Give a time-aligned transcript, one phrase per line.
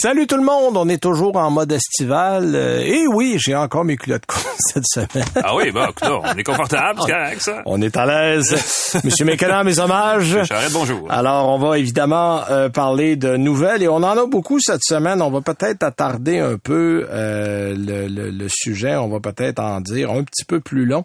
[0.00, 2.52] Salut tout le monde, on est toujours en mode estival.
[2.54, 5.24] Euh, et oui, j'ai encore mes culottes courtes cette semaine.
[5.42, 7.62] Ah oui, bon, là, on est confortable, c'est correct, ça.
[7.66, 8.96] On est à l'aise.
[9.04, 10.44] Monsieur Mécana, mes hommages.
[10.44, 11.10] Charrette, bonjour.
[11.10, 15.20] Alors, on va évidemment euh, parler de nouvelles et on en a beaucoup cette semaine.
[15.20, 18.94] On va peut-être attarder un peu euh, le, le- le sujet.
[18.94, 21.04] On va peut-être en dire un petit peu plus long.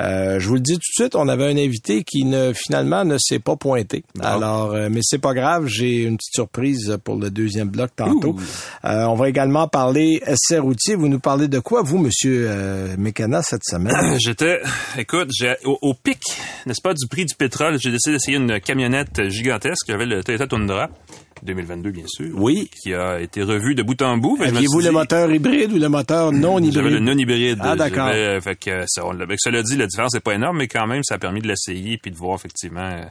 [0.00, 3.04] Euh, je vous le dis tout de suite, on avait un invité qui ne finalement
[3.04, 4.04] ne s'est pas pointé.
[4.20, 8.36] Alors, euh, mais c'est pas grave, j'ai une petite surprise pour le deuxième bloc tantôt.
[8.84, 10.94] Euh, on va également parler essai routier.
[10.94, 14.18] Vous nous parlez de quoi, vous, Monsieur euh, Mécana, cette semaine?
[14.24, 14.60] J'étais,
[14.96, 16.20] écoute, j'ai, au, au pic,
[16.66, 19.86] n'est-ce pas, du prix du pétrole, j'ai décidé d'essayer une camionnette gigantesque.
[19.88, 20.88] J'avais le Toyota Tundra,
[21.42, 22.30] 2022, bien sûr.
[22.34, 22.70] Oui.
[22.82, 24.38] Qui a été revu de bout en bout.
[24.42, 27.58] Aviez-vous le moteur hybride ou le moteur non hybride J'avais le non-hybride.
[27.62, 28.08] Ah, d'accord.
[28.08, 30.86] J'avais- Fait que, ça, on, avec cela dit, la différence n'est pas énorme, mais quand
[30.86, 33.04] même, ça a permis de l'essayer puis de voir effectivement euh,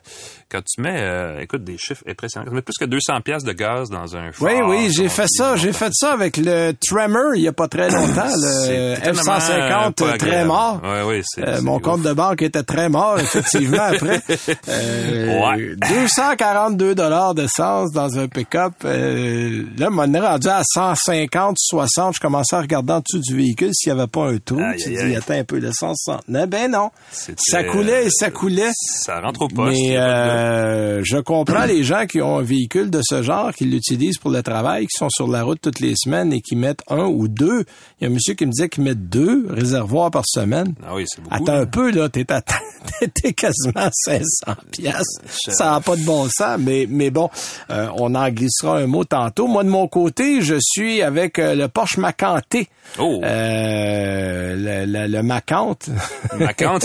[0.51, 2.45] quand tu mets, euh, écoute, des chiffres impressionnants.
[2.47, 5.55] Tu mets plus que 200 pièces de gaz dans un Oui, oui, j'ai fait ça.
[5.55, 9.21] J'ai fait ça avec le Tremor il y a pas très longtemps, le C'est tellement,
[9.21, 10.81] F-150 euh, pas très mort.
[10.83, 11.81] Ouais, ouais, c'est- Euh, mon ouf.
[11.81, 14.21] compte de banque était très mort, effectivement, après.
[14.69, 15.75] Euh, Ouais.
[15.89, 18.73] 242 dollars d'essence dans un pick-up.
[18.85, 22.15] Euh, là, m'en est rendu à 150, 60.
[22.15, 24.59] Je commençais à regarder en dessous du véhicule s'il n'y avait pas un trou.
[24.59, 25.93] Aïe, tu aïe, dis, attends un peu, s'en
[26.25, 26.47] tenait.
[26.47, 26.89] Ben non.
[27.09, 28.71] Ça coulait et ça coulait.
[28.73, 29.79] Ça rentre au poste.
[29.79, 34.17] Mais euh, je comprends les gens qui ont un véhicule de ce genre, qui l'utilisent
[34.17, 37.05] pour le travail, qui sont sur la route toutes les semaines et qui mettent un
[37.05, 37.65] ou deux.
[37.99, 40.73] Il y a un monsieur qui me disait qu'il met deux réservoirs par semaine.
[40.85, 41.35] Ah oui, c'est beaucoup.
[41.35, 41.61] Attends là.
[41.61, 42.41] un peu, là, t'es, à,
[43.13, 44.23] t'es quasiment à 500
[44.71, 45.21] piastres.
[45.27, 47.29] Ça n'a pas de bon sens, mais, mais bon,
[47.69, 49.47] euh, on en glissera un mot tantôt.
[49.47, 52.67] Moi, de mon côté, je suis avec euh, le Porsche Macanté.
[52.99, 53.21] Oh.
[53.23, 55.21] Euh, le, le, le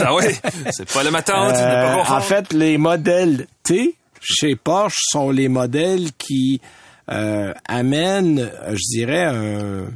[0.05, 0.25] ah oui.
[0.71, 6.13] C'est pas le n'est Euh, en fait, les modèles T chez Porsche sont les modèles
[6.19, 6.61] qui
[7.11, 9.87] euh, amènent, je dirais, un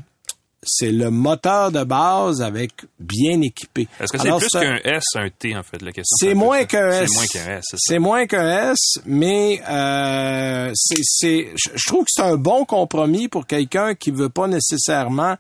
[0.67, 3.89] c'est le moteur de base avec bien équipé.
[4.01, 6.17] Est-ce que c'est plus qu'un S, un T, en fait, la question?
[6.19, 7.11] c'est moins qu'un S.
[7.11, 12.23] C'est moins qu'un S, c'est moins qu'un S, mais euh, c'est, je trouve que c'est
[12.23, 15.37] un bon compromis pour quelqu'un qui veut pas nécessairement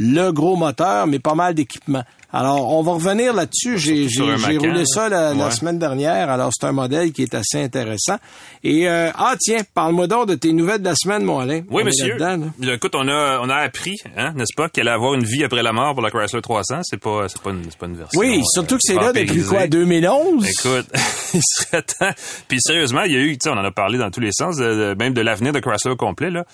[0.00, 2.02] le gros moteur, mais pas mal d'équipement.
[2.32, 3.78] Alors, on va revenir là-dessus.
[3.78, 4.06] J'ai,
[4.56, 6.30] roulé ça la, semaine dernière.
[6.30, 8.16] Alors, c'est un modèle qui est assez intéressant.
[8.62, 11.62] Et euh, ah tiens, parle-moi donc de tes nouvelles de la semaine, mon Alain.
[11.70, 12.16] Oui, On monsieur.
[12.16, 12.36] là.
[12.62, 15.62] Écoute, on a, on a appris, hein, n'est-ce pas, qu'elle allait avoir une vie après
[15.62, 16.80] la mort pour la Chrysler 300.
[16.82, 18.20] C'est pas, c'est pas une, c'est pas une version.
[18.20, 20.48] Oui, euh, surtout que c'est là depuis quoi, 2011?
[20.48, 20.86] Écoute,
[21.34, 22.12] il serait temps.
[22.46, 24.32] Puis sérieusement, il y a eu, tu sais, on en a parlé dans tous les
[24.32, 26.44] sens, de- même de l'avenir de Chrysler complet, là.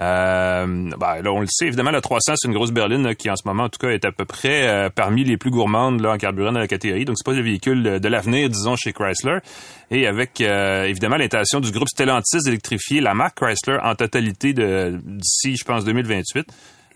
[0.00, 3.30] Euh, ben, là, on le sait, évidemment, la 300, c'est une grosse berline là, qui,
[3.30, 6.00] en ce moment, en tout cas, est à peu près euh, parmi les plus gourmandes
[6.00, 7.04] là, en carburant dans la catégorie.
[7.04, 9.38] Donc, c'est pas le véhicule de, l'avenir, disons, chez Chrysler.
[9.90, 15.56] Et avec, euh, évidemment, l'intention du groupe Stellantis d'électrifier la marque Chrysler en totalité d'ici,
[15.56, 16.46] je pense, 2028.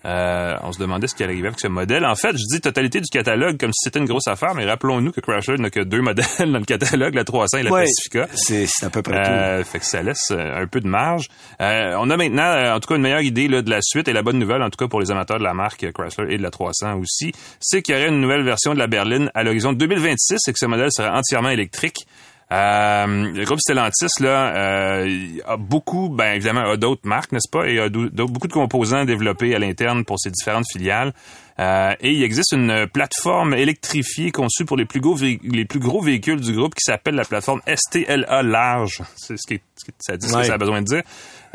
[0.07, 2.05] Euh, on se demandait ce qui allait arriver avec ce modèle.
[2.05, 5.11] En fait, je dis totalité du catalogue comme si c'était une grosse affaire, mais rappelons-nous
[5.11, 8.27] que Chrysler n'a que deux modèles dans le catalogue, la 300 et la Ouais, Pacifica.
[8.33, 9.29] c'est, à peu près tout.
[9.29, 11.27] Euh, fait que ça laisse euh, un peu de marge.
[11.61, 14.13] Euh, on a maintenant, en tout cas, une meilleure idée là, de la suite et
[14.13, 16.43] la bonne nouvelle, en tout cas pour les amateurs de la marque Chrysler et de
[16.43, 19.73] la 300 aussi, c'est qu'il y aurait une nouvelle version de la berline à l'horizon
[19.73, 22.07] 2026 et que ce modèle serait entièrement électrique.
[22.49, 27.67] Euh, le groupe Stellantis là euh, a beaucoup, ben évidemment, a d'autres marques, n'est-ce pas,
[27.67, 31.13] et a beaucoup de composants développés à l'interne pour ses différentes filiales.
[31.59, 35.79] Euh, et il existe une plateforme électrifiée conçue pour les plus gros, vé- les plus
[35.79, 39.01] gros véhicules du groupe qui s'appelle la plateforme STLA large.
[39.17, 41.01] C'est ce qui, est- ce qui- ça dit ce que ça a besoin de dire.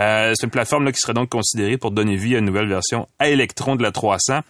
[0.01, 2.69] Euh, c'est une plateforme là, qui serait donc considérée pour donner vie à une nouvelle
[2.69, 4.41] version à électrons de la 300.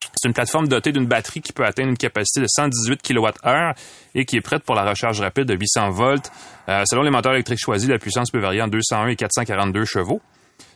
[0.00, 3.72] C'est une plateforme dotée d'une batterie qui peut atteindre une capacité de 118 kWh
[4.14, 6.30] et qui est prête pour la recharge rapide de 800 volts.
[6.68, 10.20] Euh, selon les moteurs électriques choisis, la puissance peut varier entre 201 et 442 chevaux.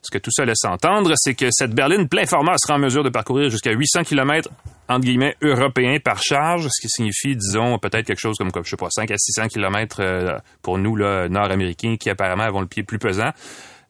[0.02, 3.04] Ce que tout ça laisse entendre, c'est que cette berline plein format sera en mesure
[3.04, 4.50] de parcourir jusqu'à 800 km
[4.88, 8.70] entre guillemets, européen par charge, ce qui signifie, disons, peut-être quelque chose comme, comme je
[8.70, 12.66] sais pas, 5 à 600 kilomètres euh, pour nous, là, nord-américains, qui apparemment avons le
[12.66, 13.30] pied plus pesant.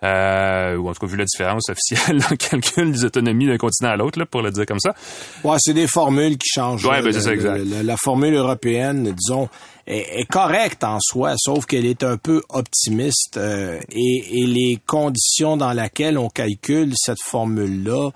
[0.05, 3.57] Euh, ou en tout cas, vu la différence officielle dans le calcul des autonomies d'un
[3.59, 4.95] continent à l'autre, là, pour le dire comme ça.
[5.43, 6.85] Ouais, c'est des formules qui changent.
[6.85, 7.65] Ouais, ben, Le- c'est ça, exact.
[7.83, 9.49] la formule européenne, disons,
[9.89, 14.79] est, est correcte en soi, sauf qu'elle est un peu optimiste euh, et, et les
[14.87, 18.11] conditions dans lesquelles on calcule cette formule-là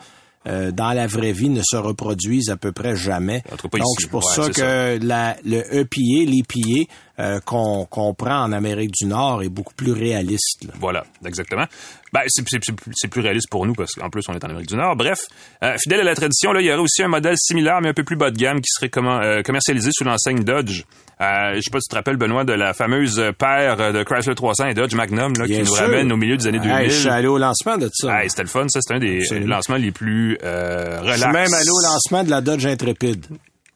[0.46, 3.42] euh, dans la vraie vie ne se reproduisent à peu près jamais.
[3.50, 3.60] Donc
[4.00, 8.92] c'est pour Ouais, ça que la, le EPA, l'EPA euh, qu'on qu'on prend en Amérique
[9.00, 10.64] du Nord est beaucoup plus réaliste.
[10.64, 10.72] là.
[10.80, 11.64] Voilà, exactement.
[12.12, 14.96] Ben, c'est, plus- réaliste pour nous parce qu'en plus, on est en Amérique du Nord.
[14.96, 15.20] Bref,
[15.62, 17.94] euh, fidèle à la tradition, là, il y aurait aussi un modèle similaire, mais un
[17.94, 20.82] peu plus bas de gamme, qui serait comment, euh, commercialisé sous l'enseigne Dodge.
[21.20, 24.34] Euh, je sais pas si tu te rappelles, Benoît, de la fameuse paire de Chrysler
[24.34, 25.76] 300 et Dodge Magnum là, qui nous sûr.
[25.76, 26.72] ramène au milieu des années 2000.
[26.76, 28.22] Hey, je suis allé au lancement de ça.
[28.22, 28.80] Hey, c'était le fun, ça.
[28.80, 29.46] C'était un des Absolument.
[29.56, 31.18] lancements les plus euh, relax.
[31.18, 33.26] Je suis même allé au lancement de la Dodge Intrépide.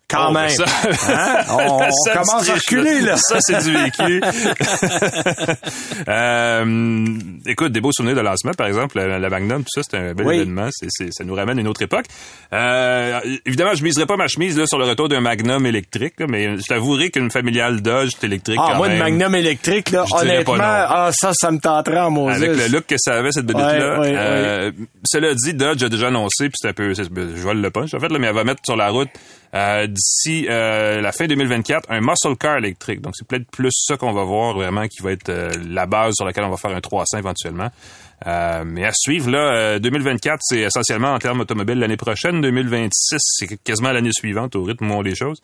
[0.09, 0.47] Quand Oh, même.
[0.47, 0.65] ben ça-
[1.09, 1.45] Hein?
[1.51, 1.79] On,
[2.13, 3.17] commence à reculer, là.
[3.17, 4.21] Ça, c'est du vécu.
[6.09, 7.07] Euh,
[7.47, 10.15] écoute, des beaux souvenirs de lancement, par exemple, la, la Magnum, tout ça, c'était un
[10.15, 10.37] bel Oui.
[10.37, 10.69] événement.
[11.11, 12.05] Ça nous ramène à une autre époque.
[12.53, 16.27] Euh, évidemment, je miserai pas ma chemise là, sur le retour d'un Magnum électrique, là,
[16.29, 18.99] mais je t'avouerai qu'une familiale Dodge électrique Ah, quand moi, une.
[18.99, 22.35] Magnum électrique, là, Je honnêtement, ah, ça, ça me tenterait en Moses.
[22.37, 23.95] Avec le look que ça avait, cette bébête-là.
[24.01, 24.71] Ouais, ouais, Euh,
[25.05, 27.03] Cela dit, Dodge a déjà annoncé, puis c'est un peu, je
[27.43, 29.09] vole le punch, en fait, là, mais elle va mettre sur la route
[29.55, 33.01] euh, d'ici euh, la fin 2024 un muscle car électrique.
[33.01, 36.15] Donc, c'est peut-être plus ça qu'on va voir vraiment qui va être euh, la base
[36.15, 37.71] sur laquelle on va faire un 300 éventuellement.
[38.27, 42.41] Euh, mais à suivre, là, euh, 2024, c'est essentiellement en termes automobiles l'année prochaine.
[42.41, 45.41] 2026, c'est quasiment l'année suivante au rythme où on les choses.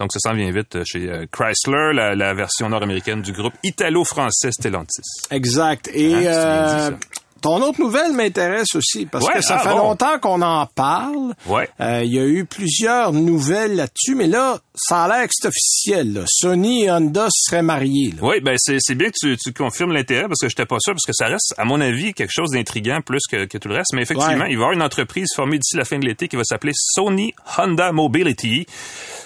[0.00, 5.00] Donc, ça s'en vient vite chez Chrysler, la, la version nord-américaine du groupe italo-français Stellantis.
[5.30, 5.88] Exact.
[5.94, 6.98] Et Hein,
[7.42, 9.78] ton autre nouvelle m'intéresse aussi, parce Ouais, que ça ah, fait bon.
[9.78, 11.34] longtemps qu'on en parle.
[11.46, 11.68] Ouais.
[11.80, 15.48] Euh, Il y a eu plusieurs nouvelles là-dessus, mais là, ça a l'air que c'est
[15.48, 16.12] officiel.
[16.14, 16.20] là.
[16.26, 18.10] Sony et Honda seraient mariés.
[18.12, 18.18] là.
[18.22, 20.92] Oui, ben c'est c'est bien que tu, tu confirmes l'intérêt parce que j'étais pas sûr
[20.94, 23.74] parce que ça reste, à mon avis, quelque chose d'intriguant plus que, que tout le
[23.76, 23.92] reste.
[23.94, 24.50] Mais effectivement, Ouais.
[24.50, 26.72] il va y avoir une entreprise formée d'ici la fin de l'été qui va s'appeler
[26.74, 28.66] Sony Honda Mobility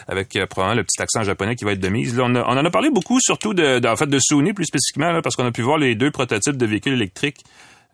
[0.09, 2.17] avec euh, probablement le petit accent japonais qui va être de mise.
[2.17, 4.53] Là, on, a- on en a parlé beaucoup, surtout de, de- en fait de Sony
[4.53, 7.39] plus spécifiquement là, parce qu'on a pu voir les deux prototypes de véhicules électriques.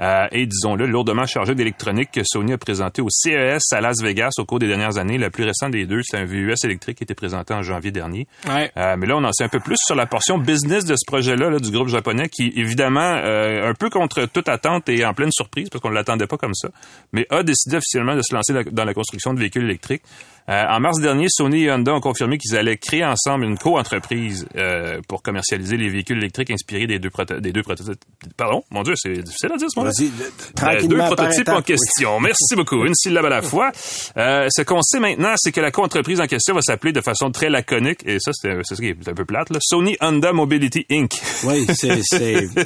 [0.00, 4.30] Euh, et disons-le, lourdement chargés d'électronique que Sony a présenté au CES à Las Vegas
[4.38, 5.18] au cours des dernières années.
[5.18, 7.90] Le plus récent des deux, c'est un VUS électrique qui a été présenté en janvier
[7.90, 8.26] dernier.
[8.48, 8.70] Ouais.
[8.76, 11.04] Euh, mais là, on en sait un peu plus sur la portion business de ce
[11.06, 15.14] projet-là là, du groupe japonais qui, évidemment, euh, un peu contre toute attente et en
[15.14, 16.68] pleine surprise, parce qu'on ne l'attendait pas comme ça,
[17.12, 20.02] mais a décidé officiellement de se lancer la- dans la construction de véhicules électriques.
[20.48, 24.46] Euh, en mars dernier, Sony et Honda ont confirmé qu'ils allaient créer ensemble une co-entreprise
[24.56, 27.10] euh, pour commercialiser les véhicules électriques inspirés des deux,
[27.40, 27.98] des deux prototypes.
[28.36, 32.20] Pardon, mon Dieu, c'est difficile à dire ce moment euh, deux prototypes en question.
[32.20, 32.84] Merci beaucoup.
[32.86, 33.72] Une syllabe à la fois.
[34.16, 37.32] Euh, ce qu'on sait maintenant, c'est que la co-entreprise en question va s'appeler de façon
[37.32, 40.86] très laconique, et ça, c'est ça qui est un peu plate, là, Sony Honda Mobility
[40.90, 41.10] Inc.
[41.44, 41.90] Oui, c'est,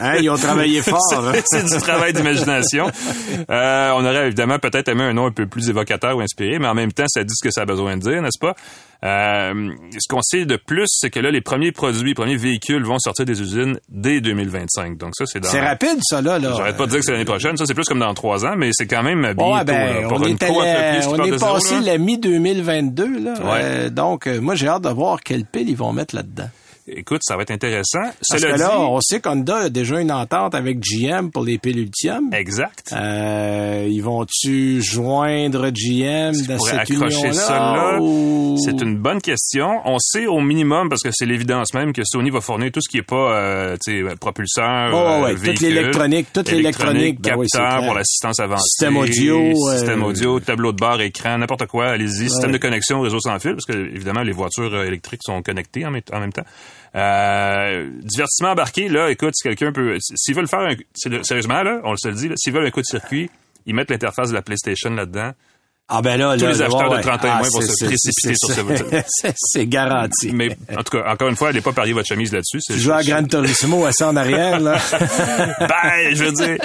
[0.00, 0.98] hein, ils ont travaillé fort.
[1.14, 1.32] hein.
[1.46, 2.90] c'est du travail d'imagination.
[3.48, 6.74] On aurait évidemment peut-être aimé un nom un peu plus évocateur ou inspiré, mais en
[6.74, 8.54] même temps, ça dit ce que ça besoin de dire, n'est-ce pas?
[9.02, 12.84] Euh, ce qu'on sait de plus, c'est que là, les premiers produits, les premiers véhicules
[12.84, 14.98] vont sortir des usines dès 2025.
[14.98, 15.48] Donc ça, c'est dans...
[15.48, 16.38] C'est rapide, ça, là.
[16.38, 16.52] là.
[16.54, 17.56] J'arrête pas de dire que c'est l'année prochaine.
[17.56, 19.54] Ça, c'est plus comme dans trois ans, mais c'est quand même bientôt.
[19.54, 20.54] Ouais, ben, là, pour on une est, allé-
[21.08, 23.32] on est zéro, passé la mi-2022, là.
[23.42, 23.60] Ouais.
[23.62, 26.50] Euh, donc, euh, moi, j'ai hâte de voir quelle pile ils vont mettre là-dedans.
[26.96, 28.00] Écoute, ça va être intéressant.
[28.02, 31.44] Parce Cela que là, dit- on sait qu'Honda a déjà une entente avec GM pour
[31.44, 32.30] les piles Ultium.
[32.32, 32.92] Exact.
[32.92, 37.98] Euh, ils vont-tu joindre GM dans pourrait cette accrocher là?
[38.00, 39.80] ou- C'est une bonne question.
[39.84, 42.88] On sait au minimum, parce que c'est l'évidence même, que Sony va fournir tout ce
[42.88, 47.20] qui est pas euh, tu sais, propulseur, Oh, ouais, euh, toute véhicule, l'électronique, toute l'électronique,
[47.20, 51.38] ben oui, capteur pour l'assistance avancée, Système audio, système euh, audio, tableau de bord, écran,
[51.38, 51.88] n'importe quoi.
[51.90, 55.40] Allez-y, système de connexion au réseau sans fil, parce que évidemment les voitures électriques sont
[55.42, 56.44] connectées en même temps.
[56.94, 60.74] Euh, divertissement embarqué, là, écoute, si quelqu'un peut, s'ils veulent faire un,
[61.22, 63.30] sérieusement là, on se le dit, s'ils veulent un coup de circuit,
[63.66, 65.32] ils mettent l'interface de la PlayStation là-dedans.
[65.92, 67.36] Ah ben là, Tous là, les acheteurs ouais, de 30 ans et ouais.
[67.38, 69.04] moins Ah, vont se précipiter sur ce vote.
[69.36, 70.32] c'est- garanti.
[70.32, 72.60] Mais en tout cas, encore une fois, allez pas parier votre chemise là-dessus.
[72.64, 74.78] Tu joues à Gran Turismo assis en arrière, là.
[75.58, 76.56] ben, je veux dire.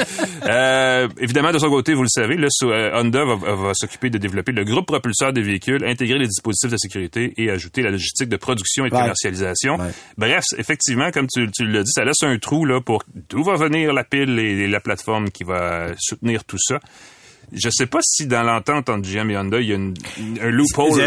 [0.48, 4.18] Euh, évidemment, de son côté, vous le savez, là, euh, Honda va, va s'occuper de
[4.18, 8.30] développer le groupe propulseur des véhicules, intégrer les dispositifs de sécurité et ajouter la logistique
[8.30, 9.02] de production et de Ouais.
[9.02, 9.78] commercialisation.
[9.78, 9.90] Ouais.
[10.18, 13.56] Bref, effectivement, comme tu, tu l'as dit, ça laisse un trou là pour d'où va
[13.56, 16.80] venir la pile et, et la plateforme qui va soutenir tout ça.
[17.54, 19.94] Je sais pas si dans l'entente entre GM et Honda, il y a une,
[20.42, 21.00] un loophole.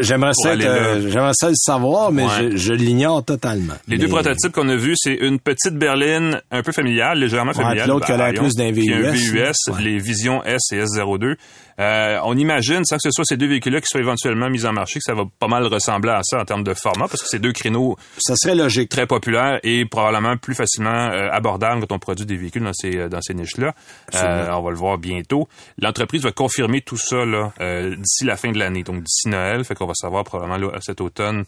[0.00, 2.50] J'aimerais ça, euh, j'aimerais ça le savoir, mais Ouais.
[2.52, 3.74] je, je l'ignore totalement.
[3.88, 7.56] Les deux prototypes qu'on a vus, c'est une petite berline un peu familiale, légèrement Ouais,
[7.56, 7.84] familiale.
[7.84, 9.82] puis l'autre qui a l'air plus d'un un VUS, VUS, ouais.
[9.82, 11.36] les Vision S et S02.
[11.78, 14.72] Euh, on imagine, sans que ce soit ces deux véhicules-là qui soient éventuellement mis en
[14.72, 17.28] marché, que ça va pas mal ressembler à ça en termes de format, parce que
[17.28, 18.88] c'est deux créneaux Ça serait logique.
[18.88, 22.96] très populaires et probablement plus facilement euh, abordables quand on produit des véhicules dans ces,
[22.96, 23.74] euh, dans ces niches-là.
[24.14, 25.48] Euh, on va le voir bientôt.
[25.80, 29.64] L'entreprise va confirmer tout ça là, euh, d'ici la fin de l'année, donc d'ici Noël.
[29.64, 31.44] Fait qu'on va savoir probablement là, cet automne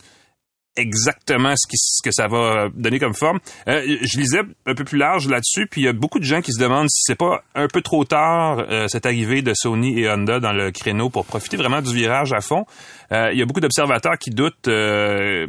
[0.76, 3.40] exactement ce, qui, ce que ça va donner comme forme.
[3.68, 6.40] Euh, je lisais un peu plus large là-dessus, puis il y a beaucoup de gens
[6.40, 9.98] qui se demandent si c'est pas un peu trop tard euh, cette arrivée de Sony
[10.00, 12.64] et Honda dans le créneau pour profiter vraiment du virage à fond.
[13.12, 15.48] Euh, il y a beaucoup d'observateurs qui doutent de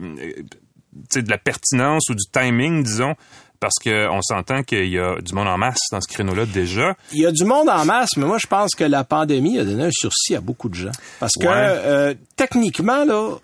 [1.29, 3.13] la pertinence ou du timing, disons,
[3.59, 6.95] parce qu'on s'entend qu'il y a du monde en masse dans ce créneau-là déjà.
[7.13, 9.65] Il y a du monde en masse, mais moi, je pense que la pandémie a
[9.65, 10.91] donné un sursis à beaucoup de gens.
[11.19, 11.51] Parce que, Ouais.
[11.53, 13.35] euh, techniquement, là,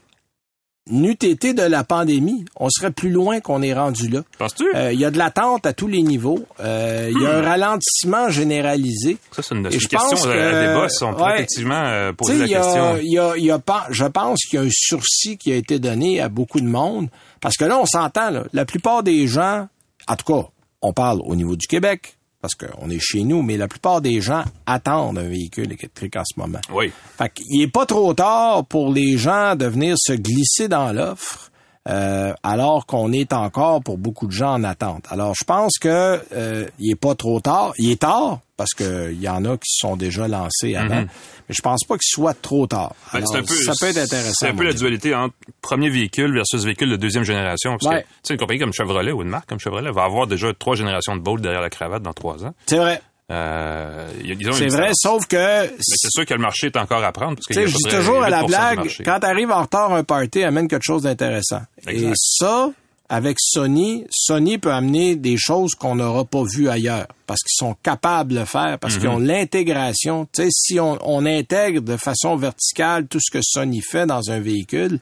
[0.89, 4.21] n'eût été de la pandémie, on serait plus loin qu'on est rendu là.
[4.37, 4.65] Penses-tu?
[4.75, 6.45] Euh, Il y a de l'attente à tous les niveaux.
[6.59, 9.17] Euh, Il y a un ralentissement généralisé.
[9.31, 10.87] ça, c'est une, et je question pense à, à que- débat.
[11.01, 11.35] on pourrait ouais.
[11.37, 12.97] effectivement euh, poser la il y a- question.
[12.97, 15.79] il y a, y a je pense qu'il y a un sursis qui a été
[15.79, 17.07] donné à beaucoup de monde.
[17.41, 19.67] Parce que là, on s'entend, là, la plupart des gens,
[20.07, 20.47] en tout cas,
[20.81, 22.15] on parle au niveau du Québec,
[22.45, 26.23] parce qu'on est chez nous, mais la plupart des gens attendent un véhicule électrique en
[26.23, 26.59] ce moment.
[26.71, 26.91] Oui.
[27.17, 31.51] Fait qu'il est pas trop tard pour les gens de venir se glisser dans l'offre.
[31.87, 35.05] euh, alors qu'on est encore pour beaucoup de gens en attente.
[35.09, 37.73] Alors je pense que euh, il est pas trop tard.
[37.77, 41.01] Il est tard parce que il y en a qui se sont déjà lancés avant,
[41.01, 42.93] mais je pense pas qu'il soit trop tard.
[43.11, 44.33] Ben, Alors, c'est un peu, ça peut être intéressant.
[44.39, 47.77] C'est un peu la dualité entre premier véhicule versus véhicule de deuxième génération.
[47.79, 48.01] Parce Ouais.
[48.03, 50.53] que, tu sais, une compagnie comme Chevrolet ou une marque comme Chevrolet va avoir déjà
[50.53, 52.53] trois générations de Bolt derrière la cravate dans trois ans.
[52.65, 53.01] C'est vrai.
[53.31, 54.07] Euh,
[54.53, 57.35] C'est vrai, sauf que Mais c'est sûr que le marché est encore à prendre.
[57.35, 59.91] Parce qu'il a je dis toujours à la 8% du blague, quand t'arrives en retard
[59.93, 61.61] un party, amène quelque chose d'intéressant.
[61.89, 62.69] Et ça,
[63.09, 67.75] avec Sony, Sony peut amener des choses qu'on n'aura pas vues ailleurs parce qu'ils sont
[67.83, 68.77] capables de le faire, Mhm.
[68.79, 70.27] parce qu'ils ont l'intégration.
[70.33, 74.29] Tu sais, si on, on intègre de façon verticale tout ce que Sony fait dans
[74.31, 74.99] un véhicule,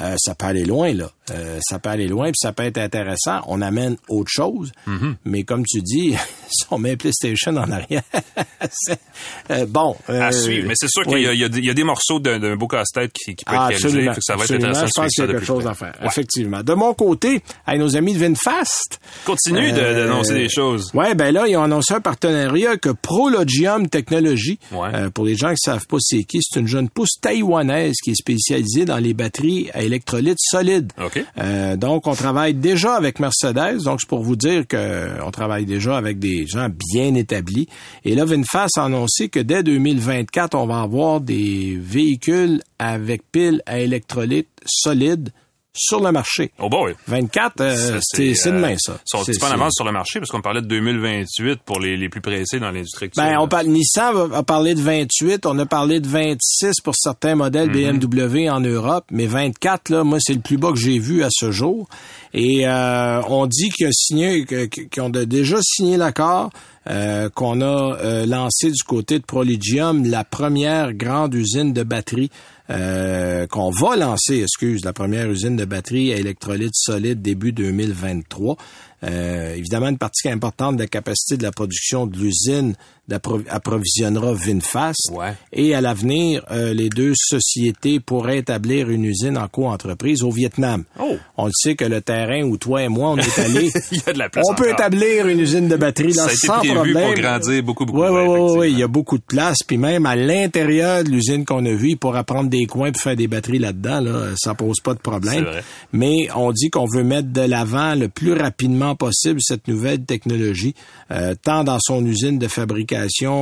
[0.00, 1.10] euh, ça peut aller loin, là.
[1.30, 3.40] Euh, ça peut aller loin, puis ça peut être intéressant.
[3.46, 5.16] On amène autre chose, Mhm.
[5.24, 6.14] mais comme tu dis,
[6.50, 8.02] si on met PlayStation en arrière,
[9.50, 9.96] euh, bon.
[10.08, 10.68] à euh, suivre.
[10.68, 11.24] Mais c'est sûr oui.
[11.24, 13.80] qu'il y, y y a des morceaux d'un beau casse-tête qui, qui peut Ah, être
[13.82, 14.06] réalisé.
[14.14, 14.66] que ça va absolument.
[14.70, 15.94] être intéressant Je pense qu'il y a quelque chose à faire.
[16.00, 16.06] Ouais.
[16.06, 16.62] Effectivement.
[16.62, 19.00] De mon côté, avec nos amis de VinFast.
[19.24, 20.90] Continue de- Euh, d'annoncer des choses.
[20.94, 24.58] Ouais, ben là, ils ont annoncé un partenariat avec Prologium Technology.
[24.72, 24.88] Ouais.
[24.94, 28.10] Euh, pour les gens qui savent pas c'est qui, c'est une jeune pousse taïwanaise qui
[28.10, 30.92] est spécialisée dans les batteries à électrolytes solides.
[31.38, 33.82] Euh, donc, on travaille déjà avec Mercedes.
[33.84, 37.68] Donc, c'est pour vous dire que on travaille déjà avec des gens bien établis.
[38.04, 43.62] Et là, VinFast a annoncé que dès 2024, on va avoir des véhicules avec piles
[43.66, 45.30] à électrolytes solides
[45.76, 46.52] sur le marché.
[46.60, 46.94] Oh boy.
[47.08, 48.96] 24, euh, c'est c'est euh, demain, ça.
[49.04, 51.60] Ils sont un petit peu en avance sur le marché parce qu'on parlait de 2028
[51.64, 53.10] pour les, les plus pressés dans l'industrie.
[53.16, 56.94] Ben, on parle, Nissan va- a parlé de 28, on a parlé de 26 pour
[56.96, 57.98] certains modèles Mhm.
[57.98, 61.28] BMW en Europe, mais 24, là, moi, c'est le plus bas que j'ai vu à
[61.30, 61.88] ce jour.
[62.32, 66.50] Et euh, on dit qu'ils ont signé, qu'ils ont déjà signé l'accord,
[66.88, 72.30] euh, qu'on a euh, lancé du côté de Proligium la première grande usine de batterie
[72.70, 78.56] euh, qu'on va lancer, excuse, la première usine de batterie à électrolyte solide début 2023.
[79.04, 82.74] Euh, évidemment, une partie importante de la capacité de la production de l'usine
[83.10, 85.10] approvisionnera VinFast.
[85.12, 85.34] Ouais.
[85.52, 90.84] Et à l'avenir, euh, les deux sociétés pourraient établir une usine en co-entreprise au Vietnam.
[90.98, 91.16] Oh.
[91.36, 94.02] On le sait que le terrain où toi et moi on est allés, Il y
[94.08, 96.46] a de la place on peut établir une usine de batterie là, Ça a été
[96.46, 97.12] sans prévu problème.
[97.12, 98.02] pour grandir beaucoup, beaucoup.
[98.02, 99.58] Oui, oui, oui, il y a beaucoup de place.
[99.66, 103.02] Puis même à l'intérieur de l'usine qu'on a vue, il pourra prendre des coins pour
[103.02, 104.00] faire des batteries là-dedans.
[104.00, 105.46] Là, ça pose pas de problème.
[105.92, 110.74] Mais on dit qu'on veut mettre de l'avant le plus rapidement possible cette nouvelle technologie,
[111.10, 112.93] euh, tant dans son usine de fabrication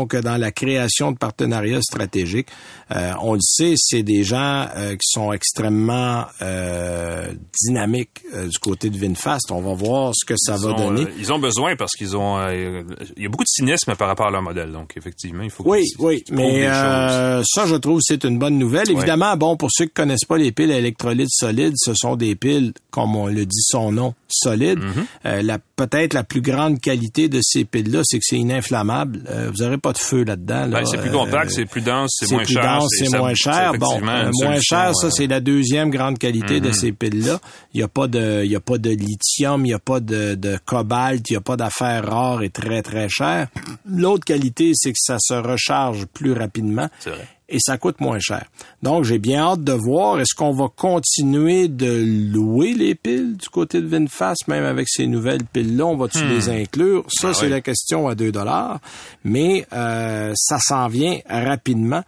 [0.06, 2.48] que dans la création de partenariats stratégiques.
[2.94, 7.32] Euh, on le sait, c'est des gens euh, qui sont extrêmement euh,
[7.66, 9.50] dynamiques euh, du côté de VinFast.
[9.50, 11.06] On va voir ce que ça Ils va ont, donner.
[11.18, 12.38] ils ont besoin parce qu'ils ont.
[12.38, 12.82] euh,
[13.16, 14.72] il y a beaucoup de cynisme par rapport à leur modèle.
[14.72, 18.38] Donc, effectivement, il faut Oui, qu'ils- oui, prouvent mais euh, ça, je trouve, c'est une
[18.38, 18.90] bonne nouvelle.
[18.90, 22.72] Évidemment, bon, pour ceux qui connaissent pas les piles électrolytes solides, ce sont des piles,
[22.90, 24.80] comme on le dit son nom, solides.
[25.24, 29.24] La peut-être la plus grande qualité de ces piles-là, c'est que c'est ininflammable.
[29.28, 30.66] Euh, vous n'aurez pas de feu là-dedans.
[30.66, 30.80] Là.
[30.80, 32.62] Ben, c'est plus compact, c'est plus dense, c'est moins plus cher.
[32.62, 33.72] dense, c'est moins cher.
[33.78, 36.72] Bon, euh, moins solution, cher, ça c'est la deuxième grande qualité de Mhm.
[36.74, 37.40] ces piles-là.
[37.74, 40.00] Il n'y a pas de, il y a pas de lithium, il n'y a pas
[40.00, 43.48] de, de cobalt, il n'y a pas d'affaires rares et très très chères.
[43.86, 46.88] L'autre qualité, c'est que ça se recharge plus rapidement.
[47.00, 47.28] C'est vrai.
[47.54, 48.46] Et ça coûte moins cher.
[48.82, 53.46] Donc, j'ai bien hâte de voir, est-ce qu'on va continuer de louer les piles du
[53.50, 55.84] côté de VinFast, même avec ces nouvelles piles-là?
[55.84, 57.04] On va-tu les inclure?
[57.08, 57.50] Ça, Ah c'est oui.
[57.50, 58.78] la question à 2 dollars.
[59.22, 62.02] Mais euh, ça s'en vient rapidement.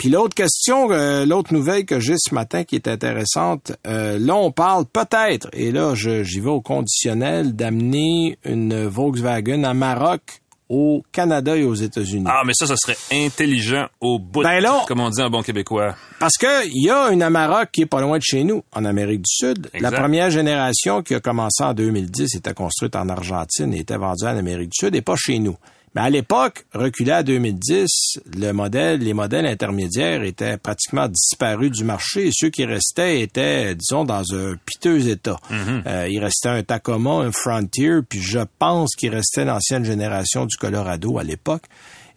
[0.00, 4.34] Puis l'autre question, euh, l'autre nouvelle que j'ai ce matin qui est intéressante, euh, là
[4.34, 10.22] on parle peut-être, et là j'y vais au conditionnel, d'amener une Volkswagen à Maroc,
[10.70, 12.24] au Canada et aux États-Unis.
[12.28, 15.42] Ah, mais ça, ça serait intelligent au bout, Ben là- comme on dit en bon
[15.42, 15.94] québécois.
[16.18, 18.86] Parce que il y a une Amarok qui est pas loin de chez nous, en
[18.86, 19.68] Amérique du Sud.
[19.80, 24.24] La première génération qui a commencé en 2010 était construite en Argentine et était vendue
[24.24, 25.56] en Amérique du Sud et pas chez nous.
[25.94, 31.82] Mais à l'époque, reculé à 2010, le modèle, les modèles intermédiaires étaient pratiquement disparus du
[31.82, 35.40] marché et ceux qui restaient étaient, disons, dans un piteux état.
[35.50, 40.56] Euh, il restait un Tacoma, un Frontier, puis je pense qu'il restait l'ancienne génération du
[40.56, 41.64] Colorado à l'époque.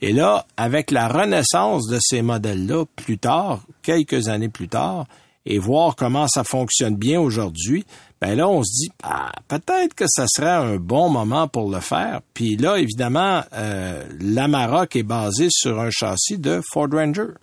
[0.01, 5.08] Et là, avec la renaissance de ces modèles-là, plus tard, quelques années plus tard,
[5.45, 7.85] et voir comment ça fonctionne bien aujourd'hui,
[8.21, 11.81] ben là, on se dit, ah, peut-être que ça serait un bon moment pour le
[11.81, 12.21] faire.
[12.33, 17.33] Puis là, évidemment, euh, l'Amarok est basé sur un châssis de Ford Ranger.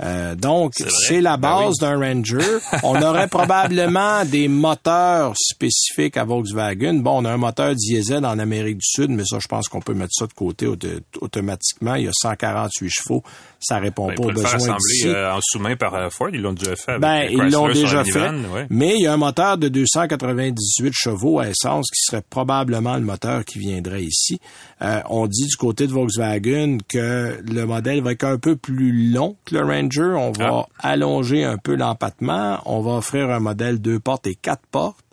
[0.00, 0.72] Euh, donc,
[1.06, 1.86] C'est la Ben base oui.
[1.88, 2.58] d'un Ranger.
[2.82, 6.94] On aurait probablement des moteurs spécifiques à Volkswagen.
[6.94, 9.80] Bon, on a un moteur diesel en Amérique du Sud, mais ça, je pense qu'on
[9.80, 10.88] peut mettre ça de côté auto-
[11.20, 11.94] automatiquement.
[11.94, 13.22] Il y a 148 chevaux.
[13.60, 15.06] Ça répond Ben, pas aux besoins d'ici.
[15.08, 16.30] euh, en sous-main par euh, Ford.
[16.32, 18.18] Ils l'ont déjà fait avec Ben, euh, ils l'ont déjà fait.
[18.30, 18.66] ouais.
[18.70, 23.02] Mais il y a un moteur de 298 chevaux à essence qui serait probablement le
[23.02, 24.40] moteur qui viendrait ici.
[24.82, 29.12] Euh, on dit du côté de Volkswagen que le modèle va être un peu plus
[29.12, 29.91] long que le Ranger.
[30.00, 32.60] On va allonger un peu l'empattement.
[32.66, 35.04] On va offrir un modèle deux portes et quatre portes.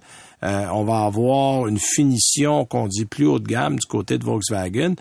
[0.43, 4.23] Euh, on va avoir une finition qu'on dit plus haut de gamme du côté de
[4.23, 4.95] Volkswagen.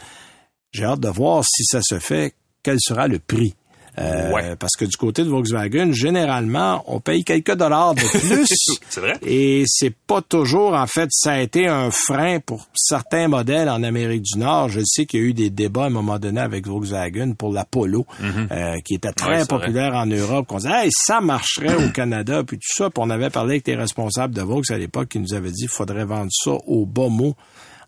[0.72, 3.54] J'ai hâte de voir si ça se fait, quel sera le prix.
[3.98, 4.56] Euh, Ouais.
[4.56, 8.46] Parce que du côté de Volkswagen, généralement, on paye quelques dollars de plus.
[8.88, 9.14] C'est vrai?
[9.22, 13.82] Et c'est pas toujours, en fait, ça a été un frein pour certains modèles en
[13.82, 14.68] Amérique du Nord.
[14.68, 17.52] Je sais qu'il y a eu des débats à un moment donné avec Volkswagen pour
[17.52, 19.40] la Polo, euh, qui était très Mhm.
[19.40, 20.46] Ouais, populaire en Europe.
[20.46, 22.90] Qu'on disait, hey, ça marcherait au Canada, puis tout ça.
[22.90, 25.62] Puis on avait parlé avec les responsables de Volks à l'époque qui nous avaient dit,
[25.62, 27.34] qu'il faudrait vendre ça au bas mot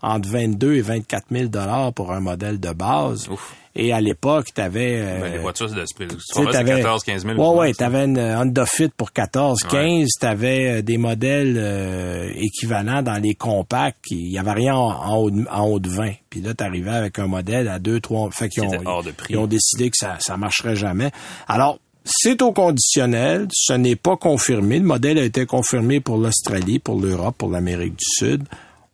[0.02, 3.28] entre 22 et 24 000 dollars pour un modèle de base.
[3.28, 3.54] Ouf.
[3.76, 5.00] Et à l'époque, tu avais...
[5.20, 6.08] Ben, les voitures, c'est de ce prix.
[6.08, 7.36] Tu sais, c'est t'avais- 14, 15 000.
[7.38, 7.72] Ouais, ouais, hein.
[7.78, 13.34] t'avais une Honda Fit pour 14, 15, t'avais euh, des modèles euh, équivalents dans les
[13.36, 16.10] compacts, il y avait rien en, en haut de, en haut de 20.
[16.30, 19.34] Puis là, t'arrivais avec un modèle à 2, 3, fait qu'ils ont, hors de prix.
[19.34, 21.12] ils ont décidé que ça, ça marcherait jamais.
[21.46, 24.80] Alors, c'est au conditionnel, ce n'est pas confirmé.
[24.80, 28.42] Le modèle a été confirmé pour l'Australie, pour l'Europe, pour l'Amérique du Sud.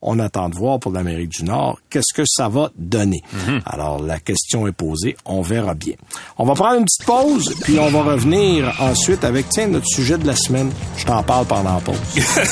[0.03, 3.23] On attend de voir pour l'Amérique du Nord qu'est-ce que ça va donner.
[3.65, 5.95] Alors, la question est posée, on verra bien.
[6.39, 10.19] On va prendre une petite pause, puis on va revenir ensuite avec, tiens, notre sujet
[10.19, 10.71] de la semaine.
[10.97, 11.97] Je t'en parle pendant la pause.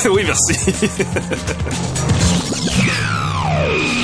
[0.10, 0.54] oui, merci.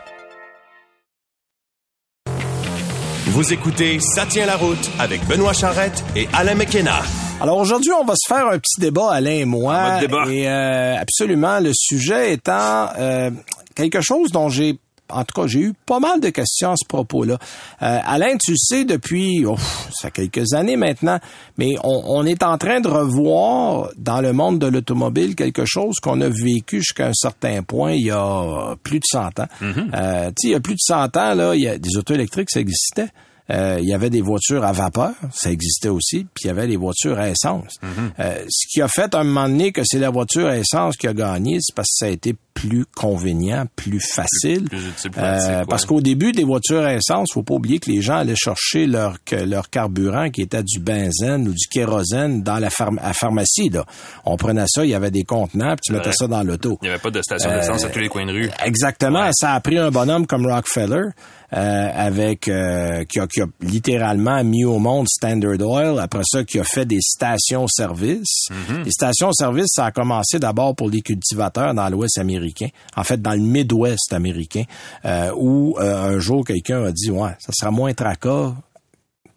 [3.31, 6.99] Vous écoutez Ça tient la route avec Benoît Charrette et Alain McKenna.
[7.39, 9.91] Alors aujourd'hui, on va se faire un petit débat, Alain et moi.
[9.93, 10.25] mode débat.
[10.27, 13.31] Et euh, absolument, le sujet étant euh,
[13.73, 14.77] quelque chose dont j'ai
[15.13, 17.37] en tout cas, j'ai eu pas mal de questions à ce propos-là.
[17.81, 19.45] Euh, Alain, tu le sais, depuis
[19.91, 21.19] ça fait quelques années maintenant,
[21.57, 25.95] mais on, on est en train de revoir dans le monde de l'automobile quelque chose
[26.01, 29.47] qu'on a vécu jusqu'à un certain point il y a plus de 100 ans.
[29.61, 31.97] Euh, tu sais, il y a plus de 100 ans, là, il y a des
[31.97, 33.07] autos électriques, ça existait.
[33.51, 36.67] Euh, il y avait des voitures à vapeur, ça existait aussi, puis il y avait
[36.67, 37.75] des voitures à essence.
[38.19, 40.95] Euh, ce qui a fait à un moment donné que c'est la voiture à essence
[40.95, 44.65] qui a gagné, c'est parce que ça a été plus convénient, plus facile.
[44.69, 47.79] Plus utile, plus Euh, pratique, parce qu'au début des voitures à essence, faut pas oublier
[47.79, 52.43] que les gens allaient chercher leur leur carburant qui était du benzène ou du kérosène
[52.43, 53.69] dans la, pharm- à pharmacie.
[53.69, 53.85] Là.
[54.25, 56.77] On prenait ça, il y avait des contenants, puis tu mettais ça dans l'auto.
[56.81, 58.49] Il n'y avait pas de station d'essence à tous les coins de rue.
[58.65, 59.29] Exactement.
[59.33, 61.09] Ça a pris un bonhomme comme Rockefeller
[61.53, 65.99] euh, avec euh, qui, a, qui a littéralement mis au monde Standard Oil.
[65.99, 68.47] Après ça, qui a fait des stations-service.
[68.85, 72.67] Les stations-service, ça a commencé d'abord pour les cultivateurs dans l'Ouest américain.
[72.95, 74.63] En fait, dans le Midwest américain,
[75.05, 78.55] euh, où euh, un jour quelqu'un a dit, ouais, ça sera moins tracas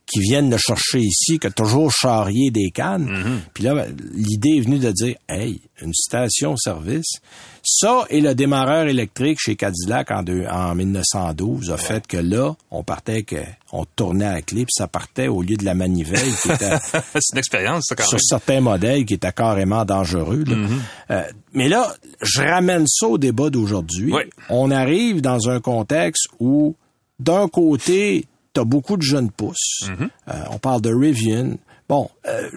[0.06, 3.40] qui viennent le chercher ici que toujours charrier des cannes.
[3.54, 7.20] Puis là, l'idée est venue de dire, hey, une station-service.
[7.66, 12.54] Ça et le démarreur électrique chez Cadillac en, deux- en 1912 a fait que là,
[12.70, 13.36] on partait que
[13.72, 16.76] on tournait à la clé, puis ça partait au lieu de la manivelle qui était
[16.82, 18.22] c'est une expérience, ça, quand sur même.
[18.22, 20.44] certains modèles qui étaient carrément dangereux.
[20.46, 20.56] là.
[21.10, 21.22] Euh,
[21.52, 24.12] mais là, je ramène ça au débat d'aujourd'hui.
[24.12, 24.22] Oui.
[24.50, 26.76] On arrive dans un contexte où,
[27.18, 29.88] d'un côté, tu as beaucoup de jeunes pousses.
[29.90, 31.56] Euh, on parle de Rivian.
[31.88, 32.48] Bon, euh,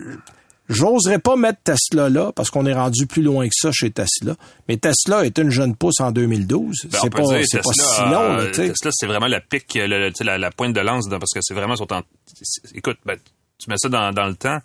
[0.70, 4.36] j'oserais pas mettre Tesla là parce qu'on est rendu plus loin que ça chez Tesla.
[4.68, 6.88] Mais Tesla est une jeune pousse en 2012.
[6.92, 8.52] Ben, c'est pas, dire, pas si long, là, euh.
[8.52, 11.76] Tesla, c'est vraiment la pique, le- la, la pointe de lance, parce que c'est vraiment
[11.76, 13.18] c'est- Écoute, ben,
[13.58, 14.60] tu mets ça dans, dans le temps.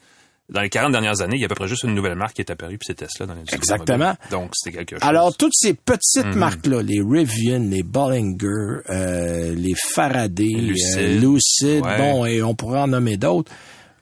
[0.49, 2.35] Dans les 40 dernières années, il y a à peu près juste une nouvelle marque
[2.35, 3.57] qui est apparue, puis c'est Tesla dans l'industrie.
[3.57, 4.15] Exactement.
[4.31, 5.09] Donc, c'était quelque chose.
[5.09, 6.35] Alors, toutes ces petites Mhm.
[6.35, 10.99] marques-là, les Rivian, les Bollinger, euh, les Faraday, Lucid.
[10.99, 11.97] euh, Lucid, Ouais.
[11.97, 13.51] bon, et on pourrait en nommer d'autres,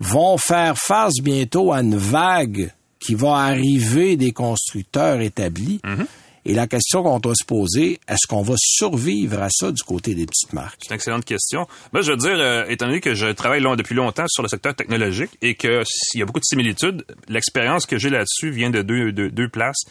[0.00, 5.80] vont faire face bientôt à une vague qui va arriver des constructeurs établis.
[5.84, 6.06] Mhm.
[6.46, 10.14] Et la question qu'on doit se poser, est-ce qu'on va survivre à ça du côté
[10.14, 10.78] des petites marques?
[10.82, 11.66] C'est une excellente question.
[11.92, 14.48] Moi, je veux dire, euh, étant donné que je travaille long- depuis longtemps sur le
[14.48, 18.70] secteur technologique et que s'il y a beaucoup de similitudes, l'expérience que j'ai là-dessus vient
[18.70, 19.82] de deux, de- deux places.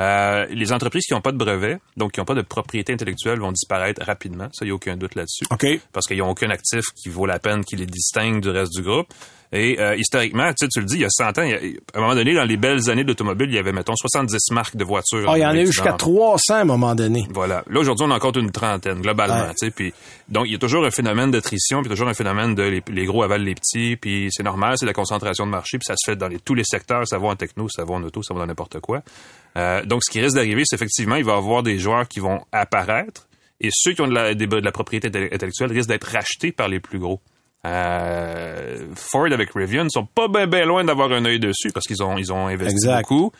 [0.00, 3.40] Euh, les entreprises qui n'ont pas de brevet, donc qui n'ont pas de propriété intellectuelle,
[3.40, 4.48] vont disparaître rapidement.
[4.52, 5.44] Ça, il n'y a aucun doute là-dessus.
[5.50, 5.66] OK.
[5.92, 8.82] Parce qu'ils n'ont aucun actif qui vaut la peine, qui les distingue du reste du
[8.82, 9.08] groupe.
[9.50, 11.54] Et euh, historiquement, tu sais, tu le dis, il y a 100 ans, il y
[11.54, 11.58] a-
[11.94, 14.76] à un moment donné, dans les belles années d'automobile, il y avait, mettons, 70 marques
[14.76, 15.26] de voitures.
[15.30, 15.96] Ah, il y en a eu jusqu'à Nord.
[15.96, 17.26] 300 à un moment donné.
[17.30, 17.64] Voilà.
[17.70, 19.34] Là, aujourd'hui, on a encore une trentaine, globalement.
[19.46, 19.54] Ouais.
[19.58, 19.94] tu sais, Puis,
[20.28, 23.04] donc, il y a toujours un phénomène d'attrition, puis toujours un phénomène de les, les
[23.06, 26.10] gros avalent les petits, puis c'est normal, c'est la concentration de marché, puis ça se
[26.10, 28.34] fait dans les- tous les secteurs, ça va en techno, ça va en auto, ça
[28.34, 29.02] va dans n'importe quoi.
[29.56, 32.20] Euh, donc, ce qui risque d'arriver, c'est effectivement, il va y avoir des joueurs qui
[32.20, 33.26] vont apparaître,
[33.62, 36.80] et ceux qui ont de la, de la propriété intellectuelle risquent d'être rachetés par les
[36.80, 37.20] plus gros.
[37.66, 42.02] Euh, Ford avec Rivian sont pas bien ben loin d'avoir un œil dessus parce qu'ils
[42.02, 43.02] ont ils ont investi Exact.
[43.02, 43.32] beaucoup.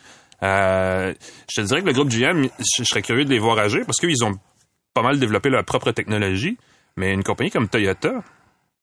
[0.43, 1.13] Euh,
[1.49, 3.81] je te dirais que le groupe GM, je je serais curieux de les voir agir
[3.85, 4.37] parce qu'ils ont
[4.93, 6.57] pas mal développé leur propre technologie,
[6.97, 8.23] mais une compagnie comme Toyota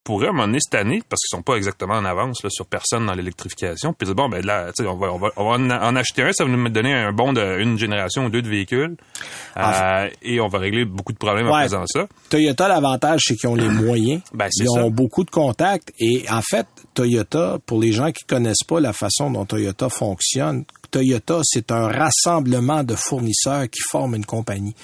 [0.05, 2.49] pourrait à un moment donné cette année, parce qu'ils sont pas exactement en avance là,
[2.49, 5.69] sur personne dans l'électrification, puis bon, ben là, on va, on va, on va en,
[5.69, 8.49] en acheter un, ça va nous donner un bon de une génération ou deux de
[8.49, 8.97] véhicules,
[9.57, 12.07] euh, et on va régler beaucoup de problèmes en faisant ça.
[12.31, 14.21] Toyota, l'avantage, c'est qu'ils ont les moyens.
[14.35, 14.91] Ben, c'est Ils ont ça.
[14.91, 15.93] beaucoup de contacts.
[15.99, 20.65] Et en fait, Toyota, pour les gens qui connaissent pas la façon dont Toyota fonctionne,
[20.91, 24.75] Toyota, c'est un rassemblement de fournisseurs qui forment une compagnie.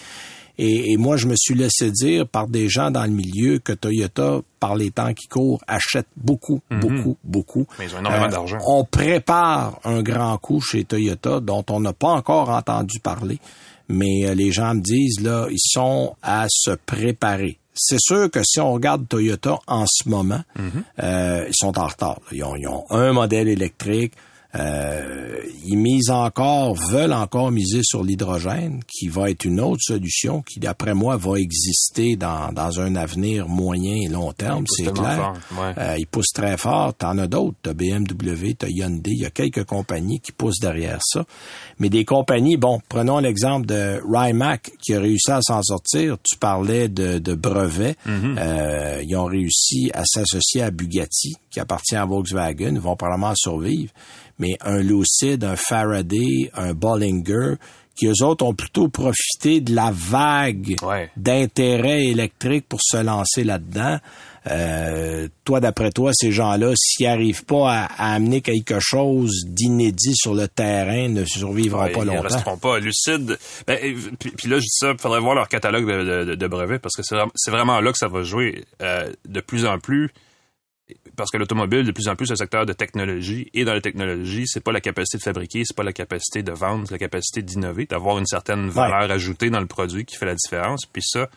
[0.59, 3.73] Et, et moi, je me suis laissé dire par des gens dans le milieu que
[3.73, 7.61] Toyota, par les temps qui courent, achète beaucoup, beaucoup, beaucoup.
[7.61, 7.67] Mhm.
[7.71, 8.59] Euh, Mais ils ont énormément d'argent.
[8.67, 13.39] On prépare un grand coup chez Toyota dont on n'a pas encore entendu parler.
[13.93, 17.59] Mais euh, les gens me disent, là, ils sont à se préparer.
[17.75, 20.43] C'est sûr que si on regarde Toyota en ce moment,
[21.03, 22.21] euh, ils sont en retard.
[22.21, 22.37] là.
[22.37, 24.13] Ils ont, ils ont un modèle électrique.
[24.55, 30.43] Euh, ils misent encore, veulent encore miser sur l'hydrogène, qui va être une autre solution
[30.43, 35.35] qui, d'après moi, va exister dans, dans un avenir moyen et long terme, c'est clair.
[35.49, 35.73] fort, ouais.
[35.79, 36.95] Euh, ils poussent très fort.
[36.95, 37.57] T'en as d'autres.
[37.63, 39.13] T'as BMW, t'as Hyundai.
[39.13, 41.25] Il y a quelques compagnies qui poussent derrière ça.
[41.79, 46.17] Mais des compagnies, bon, prenons l'exemple de Rimac qui a réussi à s'en sortir.
[46.23, 47.97] Tu parlais de, de brevets.
[48.07, 48.37] Mm-hmm.
[48.39, 52.75] Euh, ils ont réussi à s'associer à Bugatti, qui appartient à Volkswagen.
[52.75, 53.93] Ils vont probablement survivre.
[54.39, 57.55] Mais un Lucid, un Faraday, un Bollinger,
[57.95, 61.11] qui eux autres ont plutôt profité de la vague Ouais.
[61.17, 63.99] d'intérêt électrique pour se lancer là-dedans.
[64.49, 70.15] Euh, toi, d'après toi, ces gens-là, s'ils n'arrivent pas à, à amener quelque chose d'inédit
[70.17, 72.23] sur le terrain, ne survivront Ouais, pas ils longtemps.
[72.23, 73.39] resteront pas lucides.
[73.69, 76.35] Ben, et- puis, puis là, je dis ça, il faudrait voir leur catalogue de, de-
[76.35, 79.41] de brevets parce que c'est vraiment- c'est vraiment là que ça va jouer euh, de
[79.41, 80.11] plus en plus.
[81.17, 83.51] Parce que l'automobile, de plus en plus, c'est un secteur de technologie.
[83.55, 86.53] Et dans la technologie, c'est pas la capacité de fabriquer, c'est pas la capacité de
[86.53, 90.27] vendre, c'est la capacité d'innover, d'avoir une certaine valeur ajoutée dans le produit qui fait
[90.27, 90.87] la différence.
[90.87, 91.29] Puis ça,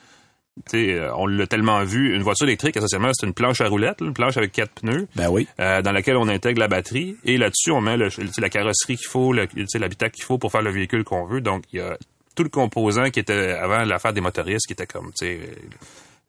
[0.74, 2.16] euh, on l'a tellement vu.
[2.16, 5.08] Une voiture électrique, essentiellement, c'est une planche à roulettes, une planche avec quatre pneus.
[5.16, 5.48] Ben oui.
[5.60, 9.08] euh, dans laquelle on intègre la batterie et là-dessus on met le, la carrosserie qu'il
[9.08, 11.42] faut, l'habitacle qu'il faut pour faire le véhicule qu'on veut.
[11.42, 11.98] Donc il y a
[12.36, 15.40] tout le composant qui était avant l'affaire des motoristes, qui était comme, tu sais,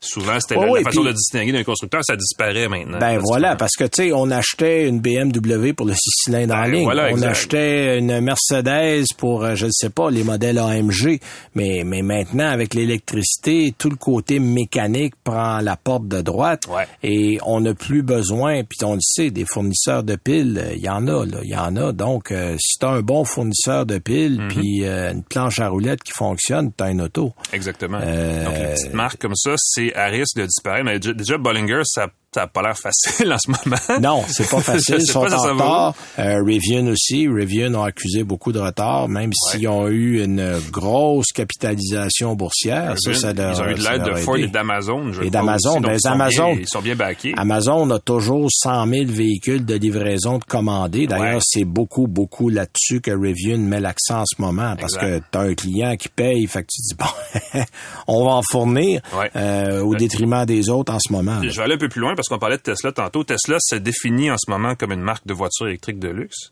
[0.06, 2.98] Souvent, c'était Ouais, la, ouais, façon de distinguer d'un constructeur, ça disparaît maintenant.
[2.98, 6.62] Ben voilà, parce que tu sais, on achetait une BMW pour le six cylindres en
[6.62, 7.28] Ben, ligne, voilà, on exact.
[7.30, 11.20] achetait une Mercedes pour, euh, je ne sais pas, les modèles AMG,
[11.54, 16.86] mais mais maintenant avec l'électricité, tout le côté mécanique prend la porte de droite Ouais.
[17.02, 20.82] et on n'a plus besoin, puis on le sait, des fournisseurs de piles, euh, il
[20.82, 21.92] y en a, là, il y en a.
[21.92, 24.48] Donc, euh, si tu as un bon fournisseur de piles, Mhm.
[24.48, 27.32] puis euh, une planche à roulettes qui fonctionne, tu as une auto.
[27.52, 27.98] Exactement.
[28.02, 30.84] Euh, Donc, les petites marques comme ça, c'est à risque de disparaître.
[30.84, 34.00] Mais déjà- Bollinger, ça ça a pas l'air facile en ce moment.
[34.00, 34.96] Non, c'est pas facile.
[35.00, 35.94] Ils sont en retard.
[36.18, 37.26] Euh, Rivian aussi.
[37.28, 42.94] Rivian ont accusé beaucoup de retard, même s'ils ont eu une grosse capitalisation boursière.
[42.98, 44.44] Ça, ça leur- Ils ont eu de l'aide de Ford aidé.
[44.44, 45.12] et d'Amazon.
[45.22, 45.80] Et d'Amazon.
[45.80, 47.32] Ben, ils Amazon- bien- Ils sont bien backés.
[47.36, 51.06] Amazon a toujours 100 000 véhicules de livraison de commandés.
[51.06, 51.40] D'ailleurs, Ouais.
[51.42, 55.20] c'est beaucoup, beaucoup là-dessus que Rivian met l'accent en ce moment parce Exact.
[55.20, 57.60] que tu as un client qui paye, fait que tu dis, bon,
[58.08, 59.30] on va en fournir Ouais.
[59.36, 61.40] euh, au détriment des autres en ce moment.
[61.42, 63.24] Je vais aller un peu plus loin parce qu'on parlait de Tesla tantôt.
[63.24, 66.50] Tesla se définit en ce moment comme une marque de voiture électrique de luxe.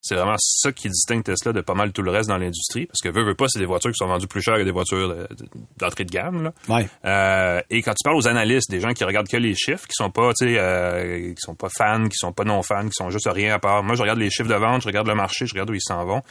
[0.00, 2.86] C'est vraiment ça qui distingue Tesla de pas mal tout le reste dans l'industrie.
[2.86, 4.70] Parce que veut, veut pas, c'est des voitures qui sont vendues plus chères que des
[4.70, 5.28] voitures de-
[5.76, 6.44] d'entrée de gamme.
[6.44, 6.52] Là.
[6.68, 6.88] Ouais.
[7.04, 9.94] Euh, et quand tu parles aux analystes, des gens qui regardent que les chiffres, qui
[9.94, 13.28] sont pas, euh, qui sont pas fans, qui sont pas non fans, qui sont juste
[13.28, 13.82] rien à part.
[13.82, 15.80] Moi, je regarde les chiffres de vente, je regarde le marché, je regarde où ils
[15.82, 16.22] s'en vont.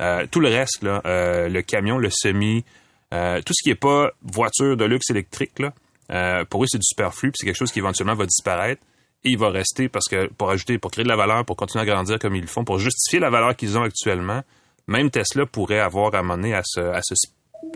[0.00, 2.64] Euh, tout le reste, là, euh, le camion, le semi,
[3.14, 5.72] euh, tout ce qui est pas voiture de luxe électrique, là,
[6.12, 8.82] euh, pour eux, c'est du superflu, puis c'est quelque chose qui éventuellement va disparaître.
[9.24, 11.82] Et il va rester parce que pour ajouter, pour créer de la valeur, pour continuer
[11.82, 14.42] à grandir comme ils le font, pour justifier la valeur qu'ils ont actuellement,
[14.88, 17.00] même Tesla pourrait avoir à mener à se, à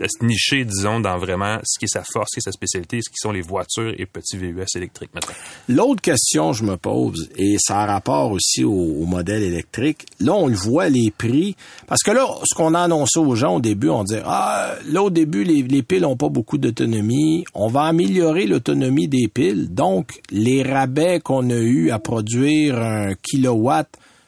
[0.01, 2.51] à se nicher, disons, dans vraiment ce qui est sa force, ce qui est sa
[2.51, 5.33] spécialité, ce qui sont les voitures et petits VUS électriques, maintenant.
[5.69, 10.33] L'autre question que je me pose, et ça a rapport aussi au, modèle électrique, là,
[10.33, 11.55] on le voit, les prix,
[11.87, 15.01] parce que là, ce qu'on a annoncé aux gens au début, on dit, ah, là,
[15.01, 19.73] au début, les, les piles ont pas beaucoup d'autonomie, on va améliorer l'autonomie des piles,
[19.73, 23.87] donc les rabais qu'on a eu à produire un kilowatt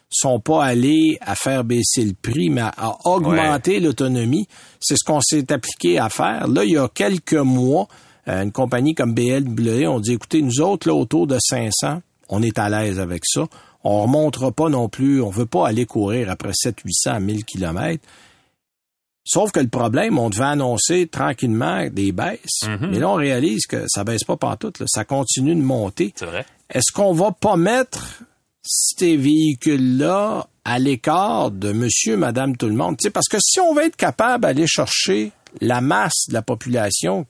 [0.10, 4.48] sont pas allés à faire baisser le prix, mais à, augmenter l'autonomie.
[4.80, 6.48] C'est ce qu'on s'est appliqué à faire.
[6.48, 7.88] Là, il y a quelques mois,
[8.28, 12.41] euh, une compagnie comme BLW, on dit, écoutez, nous autres, là, autour de 500, on
[12.41, 13.48] est à l'aise avec ça.
[13.84, 18.04] On remontera pas non plus, on veut pas aller courir après 7 800 1000 kilomètres.
[19.24, 22.63] Sauf que le problème, on devait annoncer tranquillement des baisses.
[22.67, 22.89] Mhm.
[22.91, 24.86] Mais là, on réalise que ça baisse pas pantoute, là.
[24.89, 26.13] ça continue de monter.
[26.15, 26.45] C'est vrai?
[26.69, 28.24] Est-ce qu'on va pas mettre
[28.62, 32.98] ces véhicules-là à l'écart de monsieur, madame, tout le monde?
[32.98, 36.41] Tu sais, parce que si on veut être capable d'aller chercher la masse de la
[36.41, 37.26] population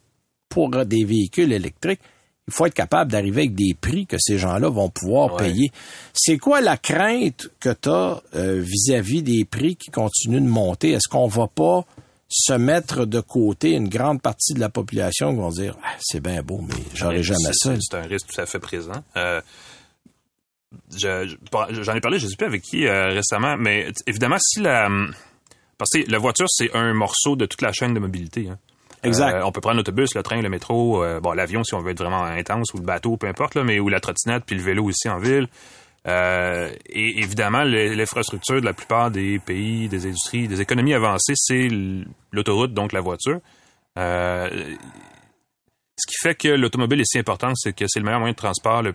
[0.50, 2.02] pour des véhicules électriques,
[2.48, 5.44] il faut être capable d'arriver avec des prix que ces gens-là vont pouvoir Ouais.
[5.52, 5.72] payer.
[6.14, 10.90] C'est quoi la crainte que tu as vis-à-vis des prix qui continuent de monter?
[10.92, 11.86] Est-ce qu'on va pas
[12.28, 16.20] se mettre de côté une grande partie de la population qui vont dire Ah, c'est
[16.22, 17.76] bien beau, mais j'aurai Mais jamais ça?
[17.80, 19.04] C'est un risque tout à fait présent.
[19.16, 19.42] Euh,
[20.96, 24.38] je- je- J'en ai parlé, je ne sais plus avec qui euh, récemment, mais évidemment,
[24.40, 24.90] si la...
[25.78, 28.50] Parce que la voiture, c'est un morceau de toute la chaîne de mobilité.
[28.50, 28.58] hein.
[29.02, 29.36] Exact.
[29.36, 31.92] Euh, on peut prendre l'autobus, le train, le métro, euh, bon, l'avion si on veut
[31.92, 34.62] être vraiment intense, ou le bateau, peu importe, là, mais ou la trottinette, puis le
[34.62, 35.48] vélo aussi en ville.
[36.06, 41.68] Et évidemment, l'infrastructure de la plupart des pays, des industries, des économies avancées, c'est
[42.34, 43.40] l'autoroute, donc la voiture.
[43.98, 44.50] Euh,
[45.98, 48.38] ce qui fait que l'automobile est si important, c'est que c'est le meilleur moyen de
[48.38, 48.94] transport le,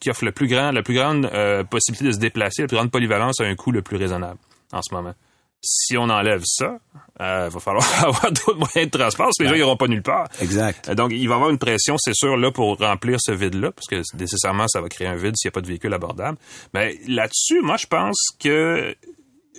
[0.00, 2.76] qui offre le plus grand, la plus grande euh, possibilité de se déplacer, la plus
[2.76, 4.38] grande polyvalence à un coût le plus raisonnable
[4.72, 5.14] en ce moment.
[5.62, 6.78] Si on enlève ça,
[7.20, 10.02] euh, va falloir avoir d'autres moyens de transport, parce que les gens n'iront pas nulle
[10.02, 10.26] part.
[10.40, 10.88] Exact.
[10.88, 13.70] Euh, Donc, il va y avoir une pression, c'est sûr, là, pour remplir ce vide-là,
[13.72, 16.38] parce que nécessairement, ça va créer un vide s'il n'y a pas de véhicule abordable.
[16.72, 18.96] Mais là-dessus, moi, je pense que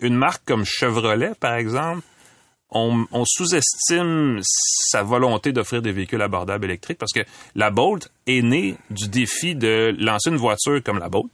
[0.01, 2.01] une marque comme Chevrolet, par exemple,
[2.71, 7.21] on, on sous-estime sa volonté d'offrir des véhicules abordables électriques parce que
[7.55, 11.31] la Bolt est née du défi de lancer une voiture comme la Bolt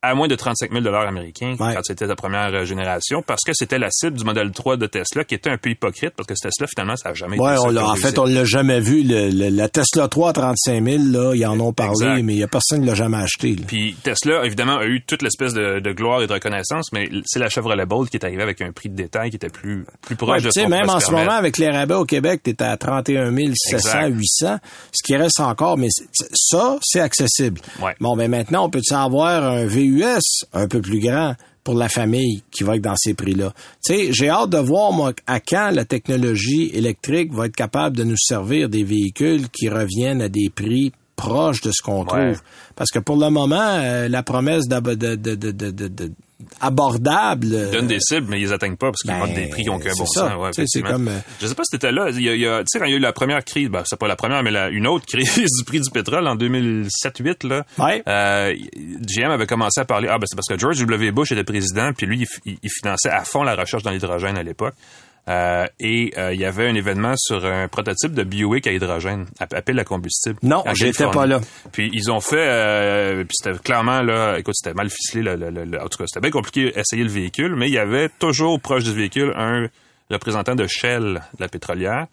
[0.00, 1.74] à moins de 35 000 américains Ouais.
[1.74, 4.86] quand c'était la première euh, génération parce que c'était la cible du modèle 3 de
[4.86, 7.68] Tesla qui était un peu hypocrite parce que Tesla finalement ça n'a jamais été on
[7.70, 8.02] l'a, en réussi.
[8.06, 9.02] fait, on l'a jamais vu.
[9.02, 12.22] Le, le- la Tesla 3 à 35 000, là, ils en ont parlé, Exact.
[12.22, 13.56] mais il y a personne qui l'a jamais acheté.
[13.56, 13.62] là.
[13.66, 17.40] Puis Tesla, évidemment, a eu toute l'espèce de, de gloire et de reconnaissance, mais c'est
[17.40, 20.14] la Chevrolet Bolt qui est arrivée avec un prix de détail qui était plus, plus
[20.14, 22.04] proche Ouais, de tu ce sais, qu'on même en ce moment, avec les rabais au
[22.04, 24.08] Québec, t'es à 31 700, Exact.
[24.16, 24.58] 800,
[24.92, 25.88] ce qui reste encore, mais
[26.34, 27.60] ça, c'est accessible.
[27.82, 27.94] Ouais.
[28.00, 29.66] Bon, ben maintenant, on peut-tu avoir un
[30.52, 31.34] Un peu plus grand
[31.64, 33.52] pour la famille qui va être dans ces prix-là?
[33.84, 37.96] Tu sais, j'ai hâte de voir, moi, à quand la technologie électrique va être capable
[37.96, 42.06] de nous servir des véhicules qui reviennent à des prix proches de ce qu'on Ouais.
[42.32, 42.42] trouve.
[42.76, 46.12] Parce que pour le moment, euh, la promesse de, de, de,
[46.60, 47.46] abordables.
[47.46, 49.68] Ils donnent des cibles, mais ils les atteignent pas parce qu'ils Ben, des prix qui
[49.68, 50.30] n'ont aucun bon ça.
[50.30, 50.32] sens.
[50.56, 52.10] Ouais, c'est comme, euh, Je sais pas si t'étais là.
[52.10, 53.44] Il y a, il y a- tu sais, quand il y a eu la première
[53.44, 56.26] crise, ben, c'est pas la première, mais la- une autre crise du prix du pétrole
[56.26, 57.64] en 2007-8, là.
[57.78, 58.02] Ouais.
[58.08, 58.54] Euh,
[59.00, 61.10] GM avait commencé à parler, ah, ben, c'est parce que George W.
[61.10, 64.42] Bush était président, puis lui, il- il finançait à fond la recherche dans l'hydrogène à
[64.42, 64.74] l'époque.
[65.28, 69.26] Euh, et euh, il y avait un événement sur un prototype de Buick à hydrogène,
[69.38, 70.38] à, pile à combustible.
[70.42, 71.40] Non, j'étais pas là.
[71.70, 75.22] Puis ils ont fait, euh, puis c'était clairement là, écoute, c'était mal ficelé.
[75.22, 77.74] Le, le- le- le- en tout cas, c'était bien compliqué d'essayer le véhicule, mais il
[77.74, 79.68] y avait toujours proche du véhicule un
[80.10, 82.06] représentant de Shell, la pétrolière,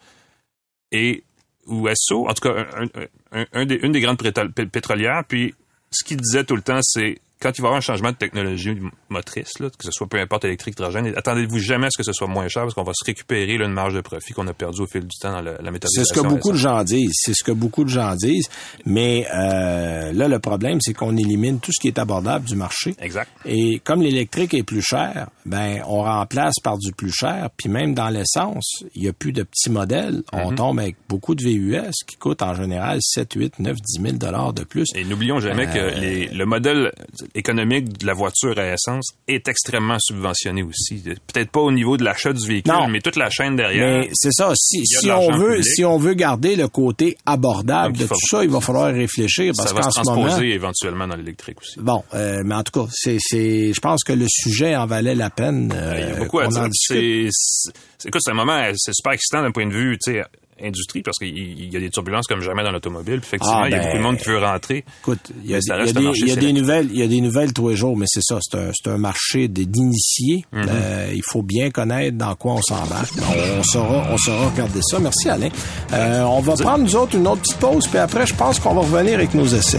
[0.92, 1.22] et
[1.66, 4.66] ou Esso, en tout cas un, un- un- un des, une des grandes pétro- pé-
[4.66, 5.22] pétrolières.
[5.26, 5.54] Puis
[5.90, 8.16] ce qu'il disait tout le temps, c'est quand il va y avoir un changement de
[8.16, 12.02] technologie motrice, là, que ce soit peu importe électrique, hydrogène, attendez-vous jamais à ce que
[12.04, 14.46] ce soit moins cher parce qu'on va se récupérer là, une marge de profit qu'on
[14.46, 16.02] a perdue au fil du temps dans la, la méthodisation.
[16.04, 17.12] C'est ce que beaucoup de gens disent.
[17.14, 18.48] C'est ce que beaucoup de gens disent.
[18.84, 22.94] Mais euh, là, le problème, c'est qu'on élimine tout ce qui est abordable du marché.
[23.00, 23.30] Exact.
[23.44, 27.50] Et comme l'électrique est plus cher, ben on remplace par du plus cher.
[27.56, 30.22] Puis même dans l'essence, il y a plus de petits modèles.
[30.32, 30.56] On Mhm.
[30.56, 34.52] tombe avec beaucoup de VUS qui coûtent en général 7, 8, 9, 10 000 dollars
[34.52, 34.86] de plus.
[34.94, 36.92] Et n'oublions jamais Euh, que les- le modèle
[37.34, 41.02] économique de la voiture à essence est extrêmement subventionné aussi.
[41.26, 42.88] Peut-être pas au niveau de l'achat du véhicule, Non.
[42.88, 44.00] mais toute la chaîne derrière.
[44.02, 44.52] Mais c'est ça.
[44.54, 45.64] Si, si on veut, public.
[45.64, 49.68] si on veut garder le côté abordable de tout ça, il va falloir réfléchir parce
[49.70, 51.78] ça va qu'en se transposer éventuellement dans l'électrique aussi.
[51.80, 55.14] Bon, euh, mais en tout cas, c'est, c'est, je pense que le sujet en valait
[55.14, 55.72] la peine.
[55.74, 56.68] euh, Il y a beaucoup à dire.
[56.72, 57.72] C'est, c'est-
[58.08, 60.22] écoute, c'est un moment, c'est super excitant d'un point de vue, tu sais,
[60.62, 63.20] industrie, parce qu'il il y a des turbulences comme jamais dans l'automobile.
[63.22, 64.84] Effectivement, Ah, il y a ben, beaucoup de monde qui veut rentrer.
[65.02, 65.60] Écoute, il y a, y
[65.92, 68.38] des, y a nouvelles, il y a des nouvelles tous les jours, mais c'est ça,
[68.40, 70.44] c'est un, c'est un marché d'initiés.
[70.52, 70.66] Mhm.
[70.68, 73.12] Euh, il faut bien connaître dans quoi on s'embarque.
[73.18, 74.98] On, on saura, on saura regarder ça.
[74.98, 75.48] Merci Alain.
[75.92, 78.74] Euh, on va prendre nous autres une autre petite pause, puis après, je pense qu'on
[78.74, 79.78] va revenir avec nos essais.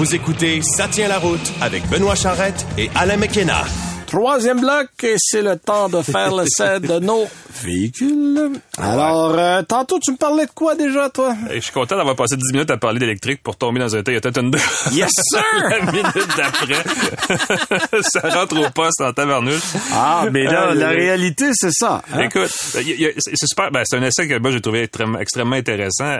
[0.00, 3.64] Vous écoutez Ça tient la route avec Benoît Charrette et Alain McKenna.
[4.06, 7.26] Troisième bloc, et c'est le temps de faire l'essai de nos
[7.62, 8.50] véhicules.
[8.78, 11.36] Alors, euh, tantôt, tu me parlais de quoi déjà, toi?
[11.50, 14.02] Et je suis content d'avoir passé 10 minutes à parler d'électrique pour tomber dans un
[14.02, 14.58] Toyota Tundra.
[14.92, 15.42] Yes, sir!
[15.68, 19.60] la minute d'après, ça rentre au poste en tavernouche.
[19.92, 22.00] Ah, mais là, Euh, la euh, réalité, c'est ça.
[22.12, 22.20] hein?
[22.22, 22.80] Écoute, a-
[23.18, 23.70] c'est super.
[23.70, 26.16] Ben, c'est un essai que moi j'ai trouvé extrêmement, extrêmement intéressant.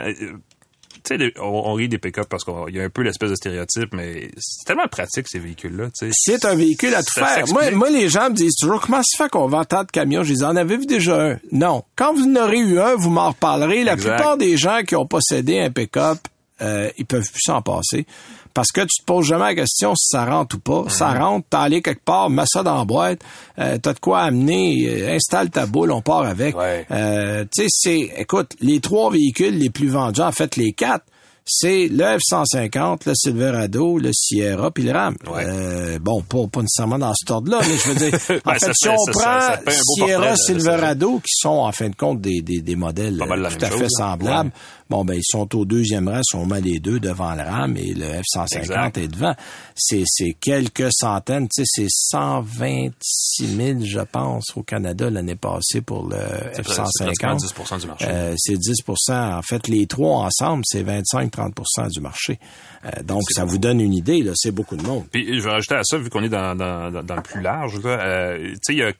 [1.03, 3.29] Tu sais, les- on, on rit des pick-up parce qu'il y a un peu l'espèce
[3.31, 5.85] de stéréotype, mais c'est tellement pratique ces véhicules-là.
[5.97, 6.11] tu sais.
[6.13, 7.47] C'est un véhicule à tout Ça faire.
[7.47, 10.23] Moi, moi, les gens me disent toujours comment se fait qu'on vend tant de camions?
[10.23, 11.39] Je dis, en avez-vous déjà un?
[11.51, 11.83] Non.
[11.95, 13.83] Quand vous en aurez eu un, vous m'en reparlerez.
[13.83, 14.15] La Exact.
[14.15, 16.19] plupart des gens qui ont possédé un pick-up,
[16.61, 18.05] euh, ils peuvent plus s'en passer.
[18.53, 20.85] Parce que tu te poses jamais la question si ça rentre ou pas.
[20.89, 21.17] Ça Mhm.
[21.21, 23.21] rentre, t'es allé quelque part, mets ça dans la boîte,
[23.59, 26.57] euh, t'as de quoi amener, euh, installe ta boule, on part avec.
[26.57, 26.85] Ouais.
[26.91, 31.05] Euh, tu sais, c'est, écoute, les trois véhicules les plus vendus, en fait, les quatre,
[31.43, 35.15] c'est le F-150, le Silverado, le Sierra, puis le Ram.
[35.27, 35.43] Ouais.
[35.45, 38.13] Euh, bon, pas, pas nécessairement dans cet ordre-là, mais je veux dire,
[38.45, 41.71] en Ben, fait, si fait- on prend ça- ça portrait Sierra, Silverado, qui sont en
[41.71, 43.25] fin de compte des, des, des modèles tout
[43.65, 44.80] à fait chose, semblables, Ouais.
[44.91, 47.93] Bon, ben, ils sont au deuxième rang, on met les deux devant le Ram et
[47.93, 48.97] le F-150 Exact.
[48.97, 49.33] est devant.
[49.73, 55.81] C'est, c'est quelques centaines, tu sais, c'est 126 000, je pense, au Canada l'année passée
[55.81, 56.17] pour le
[56.53, 57.77] C'est pratiquement F-150.
[57.77, 58.05] 10 du marché.
[58.09, 62.37] Euh, c'est 10% En fait, les trois ensemble, c'est 25-30% du marché.
[62.85, 65.05] Euh, donc, ça vous donne une idée, là, c'est beaucoup de monde.
[65.11, 67.41] Puis je vais rajouter à ça, vu qu'on est dans, dans, dans, dans le plus
[67.41, 68.91] large, là, euh, tu sais, il y a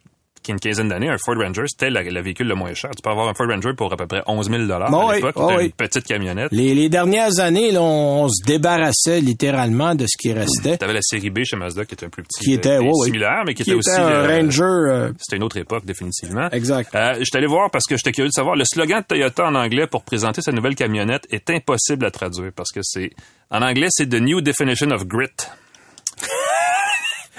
[0.49, 2.91] une quinzaine d'années, un Ford Ranger, c'était le véhicule le moins cher.
[2.95, 5.15] Tu peux avoir un Ford Ranger pour à peu près 11 000 Bon, à oui,
[5.15, 5.35] l'époque.
[5.37, 5.65] oui.
[5.65, 6.49] une petite camionnette.
[6.51, 10.83] Les, les dernières années, là, on, on se débarrassait littéralement de ce qui restait, Tu
[10.83, 12.43] avais la série B chez Mazda qui était un plus petit.
[12.43, 13.05] qui était, euh, ouais, ouais.
[13.05, 13.89] similaire, mais qui, était aussi...
[13.91, 14.63] un euh, Ranger.
[14.63, 16.49] euh, C'était une autre époque, définitivement.
[16.51, 16.93] exact.
[16.95, 18.55] Euh, je suis allé voir parce que j'étais curieux de savoir.
[18.55, 22.51] Le slogan de Toyota en anglais pour présenter sa nouvelle camionnette est impossible à traduire
[22.55, 23.11] parce que c'est
[23.49, 25.27] en anglais c'est the new definition of grit.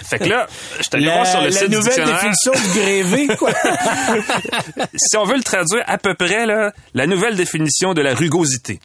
[0.04, 0.46] Fait que là,
[0.78, 3.50] je suis allé La, voir sur le la site du nouvelle définition de grévé, quoi.
[4.96, 8.80] Si on veut le traduire à peu près là, la nouvelle définition de la rugosité.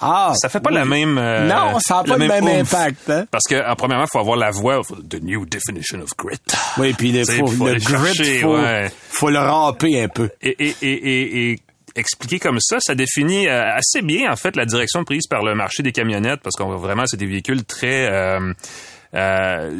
[0.00, 0.76] Ah, Ça fait pas oui.
[0.76, 1.18] la même.
[1.18, 3.08] euh, Non, ça n'a pas le même, impact.
[3.10, 3.26] Hein?
[3.30, 4.82] Parce que, en premièrement, il faut avoir la voix.
[5.08, 6.36] The new definition of grit.
[6.78, 8.90] Oui, puis il faut, faut le grit, chercher, faut, ouais.
[9.10, 10.30] faut le ramper un peu.
[10.42, 11.58] Et, et, et, et, et
[11.94, 15.54] expliqué comme ça, ça définit euh, assez bien en fait la direction prise par le
[15.54, 18.52] marché des camionnettes parce qu'on vraiment c'est des véhicules très euh,
[19.14, 19.70] euh,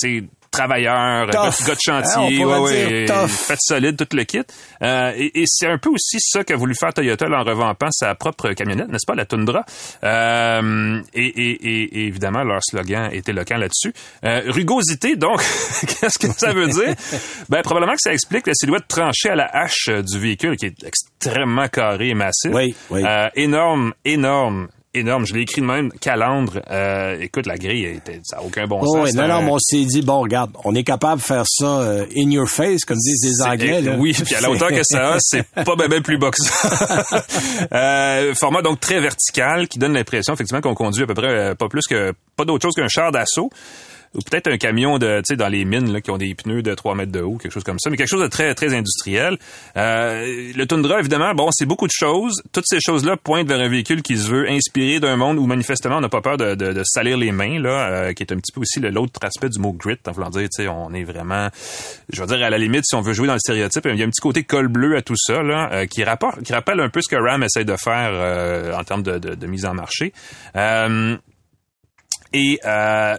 [0.00, 4.40] tu sais, travailleurs, gars, gars de chantier, Hein, ouais, ouais, fait solide, tout le kit.
[4.82, 8.14] Euh, et et c'est un peu aussi ça qu'a voulu faire Toyota en revampant sa
[8.14, 9.66] propre camionnette, n'est-ce pas, la Tundra?
[10.02, 13.92] Euh, et, et- et- évidemment, leur slogan est éloquent là-dessus.
[14.24, 15.40] Euh, rugosité, donc,
[16.00, 16.94] qu'est-ce que ça veut dire?
[17.50, 20.84] Ben, probablement que ça explique la silhouette tranchée à la hache du véhicule, qui est
[20.84, 22.50] extrêmement carré et massif.
[22.52, 23.02] Oui, oui.
[23.06, 25.26] Euh, énorme, énorme, énorme.
[25.26, 26.60] Je l'ai écrit de même, calandre.
[26.70, 29.14] Euh, écoute, la grille, était, ça n'a aucun bon Oh, sens.
[29.14, 32.06] non, non, mais on s'est dit, bon, regarde, on est capable de faire ça euh,
[32.16, 33.80] in your face, comme disent les Anglais.
[33.82, 33.96] Là.
[33.98, 37.04] Oui, puis à la hauteur que ça a, c'est pas bien plus bas que ça.
[37.72, 41.54] Euh, format donc très vertical qui donne l'impression effectivement qu'on conduit à peu près euh,
[41.54, 43.50] pas plus que pas d'autre chose qu'un char d'assaut
[44.16, 46.62] ou peut-être un camion de tu sais dans les mines là, qui ont des pneus
[46.62, 48.74] de 3 mètres de haut, quelque chose comme ça, mais quelque chose de très très
[48.74, 49.38] industriel.
[49.76, 52.42] Euh, le Tundra évidemment, bon, c'est beaucoup de choses.
[52.52, 55.98] Toutes ces choses-là pointent vers un véhicule qui se veut inspiré d'un monde où manifestement
[55.98, 58.36] on n'a pas peur de, de, de salir les mains là, euh, qui est un
[58.36, 61.04] petit peu aussi l'autre aspect du mot grit, en voulant dire, tu sais, on est
[61.04, 61.48] vraiment
[62.12, 64.02] je veux dire à la limite si on veut jouer dans le stéréotype, il y
[64.02, 66.80] a un petit côté col bleu à tout ça là, euh, qui rapporte qui rappelle
[66.80, 69.66] un peu ce que Ram essaie de faire euh, en termes de, de, de mise
[69.66, 70.12] en marché.
[70.56, 71.16] Euh,
[72.32, 73.16] et euh,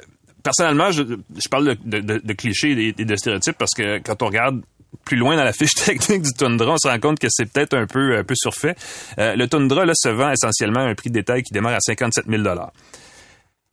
[0.47, 1.03] personnellement, je,
[1.51, 4.61] parle de, clichés et de, stéréotypes parce que quand on regarde
[5.03, 7.75] plus loin dans la fiche technique du Tundra, on se rend compte que c'est peut-être
[7.75, 8.75] un peu, un peu surfait.
[9.19, 11.81] Euh, le Tundra là, se vend essentiellement à un prix de détail qui démarre à
[11.81, 12.43] 57 000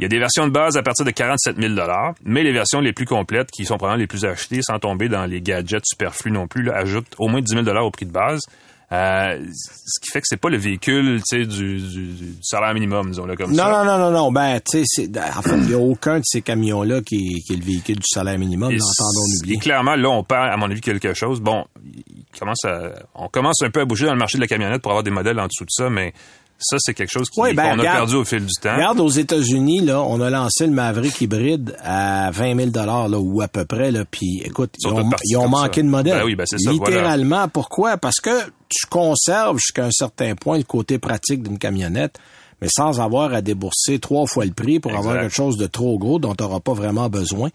[0.01, 1.75] il y a des versions de base à partir de 47 000
[2.25, 5.25] mais les versions les plus complètes, qui sont probablement les plus achetées, sans tomber dans
[5.25, 8.41] les gadgets superflus non plus, ajoutent au moins 10 000 au prix de base.
[8.93, 12.73] Euh, ce qui fait que c'est pas le véhicule, tu sais, du, du, du salaire
[12.75, 13.85] minimum, disons-le comme Non, ça.
[13.85, 14.31] non, non, non, non.
[14.33, 17.41] Ben, tu sais, c'est- en fait, il n'y a aucun de ces camions-là qui, est-
[17.47, 20.81] qui est le véhicule du salaire minimum, et clairement, là, on perd, à mon avis,
[20.81, 21.41] quelque chose.
[21.41, 24.49] Bon, il commence à, on commence un peu à bouger dans le marché de la
[24.49, 26.13] camionnette pour avoir des modèles en dessous de ça, mais
[26.59, 28.75] ça, c'est quelque chose qui- qu'on ben, a perdu au fil du temps.
[28.75, 33.43] Regarde, aux États-Unis, là, on a lancé le Maverick hybride à 20 000 là, ou
[33.43, 35.87] à peu près, là, puis écoute, ils ont, ils ont manqué ça.
[35.87, 36.19] de modèles.
[36.19, 36.97] Ben oui, ben c'est ça, voilà.
[36.97, 37.97] Littéralement, pourquoi?
[37.97, 38.31] Parce que
[38.69, 42.19] tu conserves jusqu'à un certain point le côté pratique d'une camionnette,
[42.65, 45.99] mais sans avoir à débourser trois fois le prix pour avoir quelque chose de trop
[45.99, 47.51] gros dont tu n'auras pas vraiment besoin.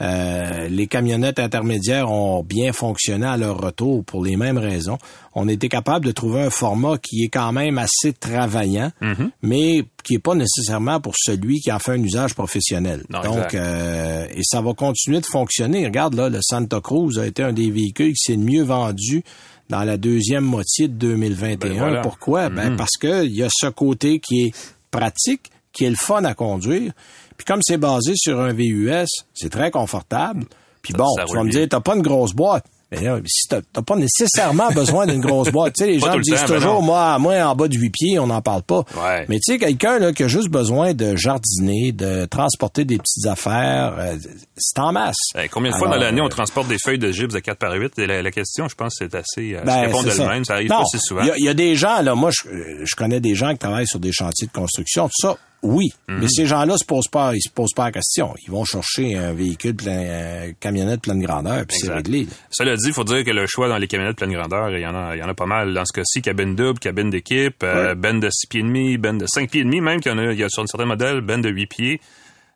[0.00, 4.96] Euh, les camionnettes intermédiaires ont bien fonctionné à leur retour pour les mêmes raisons.
[5.34, 9.30] On était capable de trouver un format qui est quand même assez travaillant, Mm-hmm.
[9.42, 13.02] mais qui est pas nécessairement pour celui qui en fait un usage professionnel.
[13.10, 15.84] Non, Donc, euh, et ça va continuer de fonctionner.
[15.84, 19.22] Regarde là, le Santa Cruz a été un des véhicules qui s'est le mieux vendu
[19.70, 21.56] dans la deuxième moitié de 2021.
[21.70, 22.00] Ben voilà.
[22.02, 22.48] Pourquoi?
[22.50, 22.76] Ben Mhm.
[22.76, 24.54] parce que il y a ce côté qui est
[24.90, 26.92] pratique, qui est le fun à conduire.
[27.36, 30.44] Puis comme c'est basé sur un VUS, c'est très confortable.
[30.82, 31.60] Puis bon, ça tu vas me bien.
[31.60, 32.64] dire, t'as pas une grosse boîte.
[32.96, 35.74] Mais là, si t'as pas nécessairement besoin d'une grosse boîte.
[35.76, 37.90] Tu sais, les Pas gens le disent temps, toujours, moi, moi, en bas de 8
[37.90, 38.84] pieds, on n'en parle pas.
[38.96, 39.26] Ouais.
[39.28, 43.26] Mais tu sais, quelqu'un là, qui a juste besoin de jardiner, de transporter des petites
[43.26, 44.16] affaires, euh,
[44.56, 45.16] c'est en masse.
[45.38, 47.58] Eh, combien de fois dans l'année euh, on transporte des feuilles de gypse de 4
[47.58, 47.98] par 8?
[47.98, 49.54] Et la, la question, je pense, c'est assez...
[49.54, 50.30] Euh, Ben, répond c'est ça.
[50.54, 51.22] arrive Non, pas si souvent.
[51.22, 53.58] Il y y, a des gens, là, moi, je, euh, je connais des gens qui
[53.58, 55.92] travaillent sur des chantiers de construction, tout ça, oui.
[56.08, 56.18] Mhm.
[56.20, 58.34] Mais ces gens-là se posent pas, ils se posent pas la question.
[58.46, 62.28] Ils vont chercher un véhicule plein, euh, camionnette pleine grandeur, puis c'est réglé.
[62.50, 64.86] Cela dit, il faut dire que le choix dans les camionnettes pleine grandeur, il y
[64.86, 65.74] en a, il y en a pas mal.
[65.74, 69.16] Dans ce cas-ci, cabine double, cabine d'équipe, euh, ben de 6 pieds et demi, ben
[69.16, 70.86] de 5 pieds et demi même, qu'il y en a, il y a sur certains
[70.86, 72.00] modèles, ben de 8 pieds.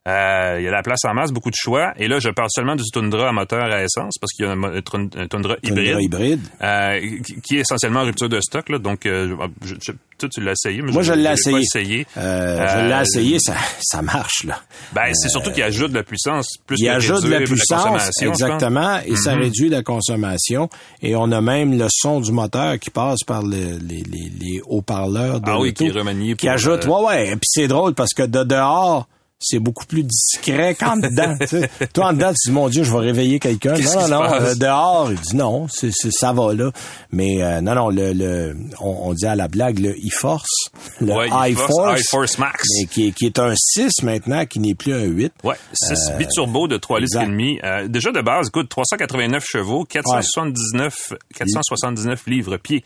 [0.07, 1.93] Euh, il y a la place en masse, beaucoup de choix.
[1.99, 4.53] Et là, je parle seulement du Tundra à moteur à essence, parce qu'il y a
[4.53, 4.81] un,
[5.29, 5.87] Tundra hybride.
[5.87, 6.41] Tundra hybride.
[6.63, 7.01] euh,
[7.45, 8.69] qui- est essentiellement en rupture de stock.
[8.71, 10.81] Là, donc, euh, je- je- toi, tu l'as essayé.
[10.81, 11.59] Mais Moi, je l'ai essayé.
[11.59, 12.07] essayé.
[12.17, 14.61] Je l'ai essayé, ça, ça marche, là.
[14.95, 16.57] Ben, c'est surtout qu'il ajoute de la puissance.
[16.67, 18.41] Plus Il ajoute de la puissance, consommation, je pense.
[18.41, 19.43] exactement, et ça Mhm.
[19.43, 20.71] réduit la consommation.
[21.03, 24.61] Et on a même le son du moteur qui passe par le- les, les, les
[24.67, 27.27] haut-parleurs de Ah oui, qui est remanié qui ajoute, ouais, ouais.
[27.29, 29.07] Et puis c'est drôle parce que de dehors,
[29.41, 31.37] c'est beaucoup plus discret qu'en dedans.
[31.41, 31.71] tu sais.
[31.93, 33.75] Toi, en dedans, tu dis, mon Dieu, je vais réveiller quelqu'un.
[33.79, 34.35] Non, non, non.
[34.35, 36.73] euh, dehors, il dit non, c'est, ça va là.
[37.13, 40.71] Mais euh, non, non, le, le on, on dit à la blague le e-force,
[41.01, 42.65] le Ouais, i-force, Max.
[42.81, 45.33] mais qui, est- qui est un 6 maintenant, qui n'est plus un 8.
[45.45, 47.61] Ouais, 6 biturbo de 3 litres et demi.
[47.63, 52.83] Euh, déjà de base, écoute, 389 chevaux, 479, 479 livres-pieds.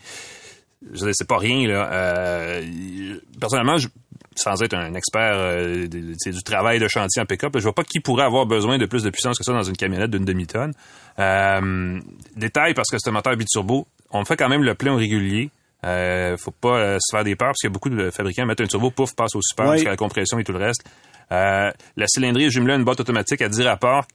[0.93, 1.89] Je veux dire, c'est pas rien, là.
[1.93, 3.87] Euh, personnellement, je-
[4.35, 7.99] sans être un expert euh, du travail de chantier en pick-up, je vois pas qui
[7.99, 10.73] pourrait avoir besoin de plus de puissance que ça dans une camionnette d'une demi-tonne.
[11.19, 11.99] Euh,
[12.35, 15.49] détail, parce que c'est un moteur biturbo, on fait quand même le plein au régulier.
[15.85, 18.45] Euh, faut pas euh, se faire des peurs parce qu'il y a beaucoup de fabricants
[18.45, 19.71] mettent un turbo, pouf, passe au super, Oui.
[19.71, 20.83] parce a la compression et tout le reste.
[21.29, 21.73] La
[22.07, 24.05] cylindrée est jumelée à une boîte automatique à 10 rapports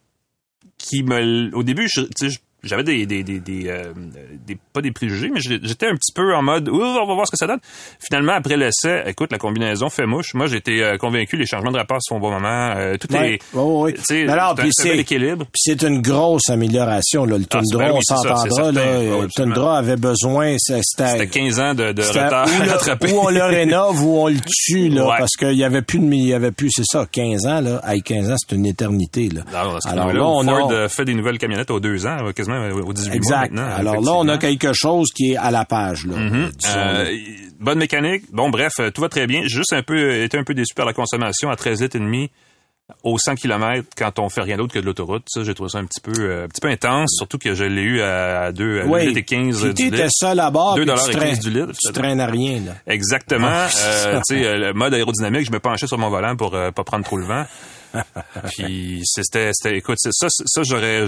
[0.79, 1.55] qui me...
[1.55, 2.03] Au début, je
[2.65, 3.93] j'avais des, des, des, des, euh,
[4.47, 7.27] des- pas des préjugés, mais j'étais un petit peu en mode, Ouh, on va voir
[7.27, 7.61] ce que ça donne.
[8.01, 10.35] Finalement, après l'essai, écoute, la combinaison fait mouche.
[10.35, 12.73] Moi, j'étais euh, convaincu, les changements de rapport se font au bon moment.
[12.77, 15.45] Euh, tout Ouais, est, sais, Mais alors, puis c'est équilibre.
[15.47, 17.25] Puis c'est une grosse amélioration.
[17.25, 17.39] Là.
[17.39, 18.73] Le Ah, Tundra, ben oui, on s'entendra.
[18.73, 19.55] là, Oui, Le absolument.
[19.55, 24.05] Tundra avait besoin, C'était c'était 15 ans de, de retard ou, ou on le rénove
[24.05, 25.15] ou on le tue, là, Ouais.
[25.19, 27.81] parce qu'il y avait plus de, il y avait plus, c'est ça, 15 ans, là.
[27.87, 29.43] Hey, 15 ans, c'est une éternité, là.
[29.53, 29.79] Alors,
[30.13, 32.83] là, on Ford a- euh, fait des nouvelles camionnettes aux deux ans, euh, quasiment euh,
[32.83, 33.53] aux 18 mois Exact.
[33.53, 33.77] maintenant.
[33.77, 36.17] Alors là, on a quelque chose qui est à la page, là.
[36.17, 36.51] Mhm.
[36.57, 36.81] disons-le.
[36.81, 37.17] Euh,
[37.61, 38.25] bonne mécanique.
[38.33, 39.43] Bon, bref, euh, tout va très bien.
[39.43, 42.01] J'ai Juste un peu, été un peu déçu par la consommation à 13 litres et
[42.01, 42.31] demi
[43.03, 45.25] au 100 km quand on fait rien d'autre que de l'autoroute.
[45.29, 47.65] Ça, j'ai trouvé ça un petit peu, euh, un petit peu intense, surtout que je
[47.65, 49.07] l'ai eu à 2 Oui.
[49.09, 49.97] litres et 15 Puis du litre.
[49.97, 51.73] t'étais seul à bord, 2 puis tu et traînes- 15 du litre.
[51.85, 52.73] Tu traînes à rien, là.
[52.87, 53.49] Exactement.
[53.51, 56.55] Ah, Euh, tu sais, euh, le mode aérodynamique, je me penchais sur mon volant pour
[56.55, 57.45] euh, pas prendre trop le vent.
[58.57, 61.07] Puis c'était, écoute, ça, ça j'aurais,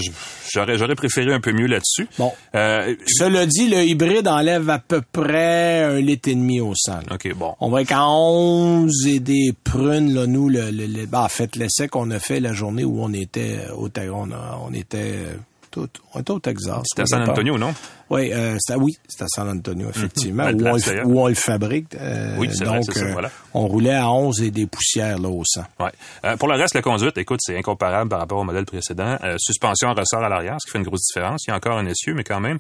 [0.53, 2.09] j'aurais, j'aurais préféré un peu mieux là-dessus.
[2.19, 2.33] Bon.
[2.55, 6.93] Euh, Cela dit, le hybride enlève à peu près un litre et demi au 100.
[6.93, 7.03] là.
[7.13, 7.55] ok, bon.
[7.61, 11.29] On va être à 11 et des prunes, là, nous, le, le, le- ben, en
[11.29, 14.29] fait, l'essai qu'on a fait la journée où on était au on,
[14.67, 15.27] on était
[15.71, 16.81] tout, on était au Texas.
[16.85, 17.73] C'était à San Antonio, non?
[18.11, 21.07] Oui, euh, c'était, oui, c'était à San Antonio, effectivement, où, on place, le, d'ailleurs.
[21.07, 21.95] où on le fabrique.
[21.95, 25.63] euh, Oui, vrai, donc, euh, on roulait à 11 et des poussières, là, au 100.
[25.79, 25.91] Ouais.
[26.25, 29.17] Euh, pour le reste, la conduite, écoute, c'est incomparable par rapport au modèle précédent.
[29.39, 31.45] Suspension en ressort à l'arrière, ce qui fait une grosse différence.
[31.47, 32.59] Il y a encore un essieu, mais quand même.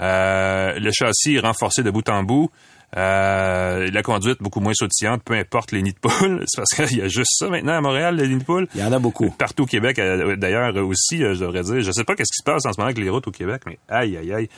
[0.00, 2.50] Le châssis est renforcé de bout en bout.
[2.96, 6.44] Euh, la conduite beaucoup moins sautillante, peu importe les nids de poule.
[6.48, 8.66] C'est parce qu'il y a juste ça maintenant à Montréal, les nids de poule.
[8.74, 9.30] Il y en a beaucoup.
[9.38, 11.80] Partout au Québec, euh, d'ailleurs aussi, euh, je devrais dire.
[11.82, 13.62] Je sais pas qu'est-ce qui se passe en ce moment avec les routes au Québec,
[13.66, 14.48] mais aïe, aïe, aïe.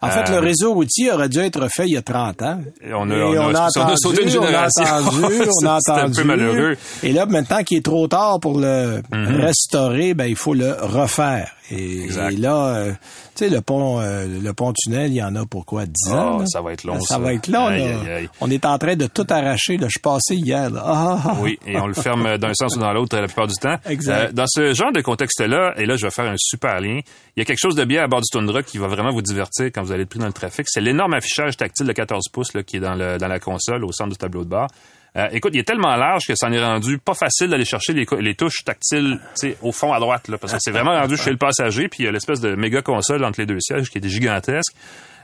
[0.00, 2.60] En fait, Euh, le réseau routier aurait dû être fait il y a 30 ans.
[2.82, 4.84] Et on a- Et on a- on a sauté une génération.
[4.84, 5.24] On a entendu,
[5.62, 6.20] on a C'était un entendu.
[6.20, 6.76] peu malheureux.
[7.02, 9.40] Et là, maintenant qu'il est trop tard pour le Mhm.
[9.40, 11.50] restaurer, ben il faut le refaire.
[11.70, 12.92] Et, là, euh,
[13.36, 16.12] tu sais, le pont, euh, le pont tunnel, il y en a pour quoi 10
[16.12, 16.36] ans.
[16.36, 16.46] Ah, là?
[16.46, 17.18] ça va être long, Ça, ça.
[17.18, 17.66] va être long.
[17.66, 18.00] Aïe, là.
[18.00, 18.28] aïe, aïe.
[18.40, 19.76] On est en train de tout arracher.
[19.76, 19.86] Là.
[19.86, 20.70] Je suis passé hier.
[20.70, 20.82] Là.
[20.84, 21.36] Ah, ah, ah.
[21.40, 23.76] Oui, et on le ferme d'un sens ou dans l'autre la plupart du temps.
[23.86, 24.30] Exact.
[24.30, 27.00] Euh, dans ce genre de contexte-là, et là, je vais faire un super lien,
[27.36, 29.22] il y a quelque chose de bien à bord du Tundra qui va vraiment vous
[29.22, 30.66] divertir quand vous allez être pris dans le trafic.
[30.68, 33.84] C'est l'énorme affichage tactile de 14 pouces là, qui est dans, le, dans la console
[33.84, 34.68] au centre du tableau de bord.
[35.18, 37.92] Euh, écoute, il est tellement large que ça en est rendu pas facile d'aller chercher
[37.92, 39.18] les, touches tactiles
[39.62, 42.06] au fond à droite, là, parce que c'est vraiment rendu chez le passager, puis il
[42.06, 44.72] y a l'espèce de méga console entre les deux sièges qui est gigantesque.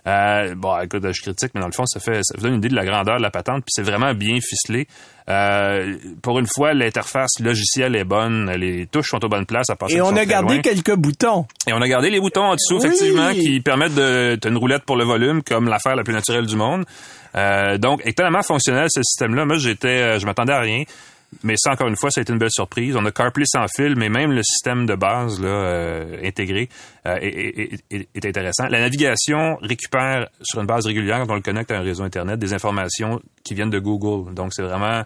[0.06, 2.58] Euh, bon, écoute, je critique, mais dans le fond, ça fait, ça vous donne une
[2.58, 4.86] idée de la grandeur de la patente, puis c'est vraiment bien ficelé.
[5.30, 9.70] Euh, pour une fois, l'interface logicielle est bonne, les touches sont aux bonnes places.
[9.70, 10.62] À passer Et on a gardé loin.
[10.62, 11.46] quelques boutons.
[11.66, 12.86] Et on a gardé les boutons en dessous, Oui.
[12.86, 16.44] effectivement, qui permettent de t'as une roulette pour le volume, comme l'affaire la plus naturelle
[16.46, 16.84] du monde.
[17.36, 19.44] Euh, donc, étonnamment fonctionnel ce système-là.
[19.44, 20.84] Moi, j'étais, euh, je m'attendais à rien.
[21.42, 22.94] Mais ça, encore une fois, ça a été une belle surprise.
[22.94, 26.68] On a CarPlay sans fil, mais même le système de base là, euh, intégré
[27.04, 28.68] est- est intéressant.
[28.68, 32.38] La navigation récupère sur une base régulière, quand on le connecte à un réseau Internet,
[32.38, 34.32] des informations qui viennent de Google.
[34.32, 35.02] Donc, c'est vraiment...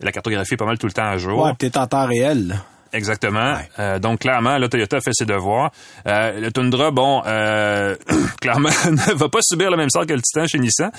[0.00, 1.44] La cartographie est pas mal tout le temps à jour.
[1.44, 2.60] Ouais, peut-être en temps réel.
[2.92, 3.56] Exactement.
[3.78, 5.72] Euh, donc clairement, là, Toyota fait ses devoirs.
[6.06, 7.96] Euh, le Tundra, bon, euh,
[8.40, 10.90] clairement, ne va pas subir le même sort que le Titan chez Nissan.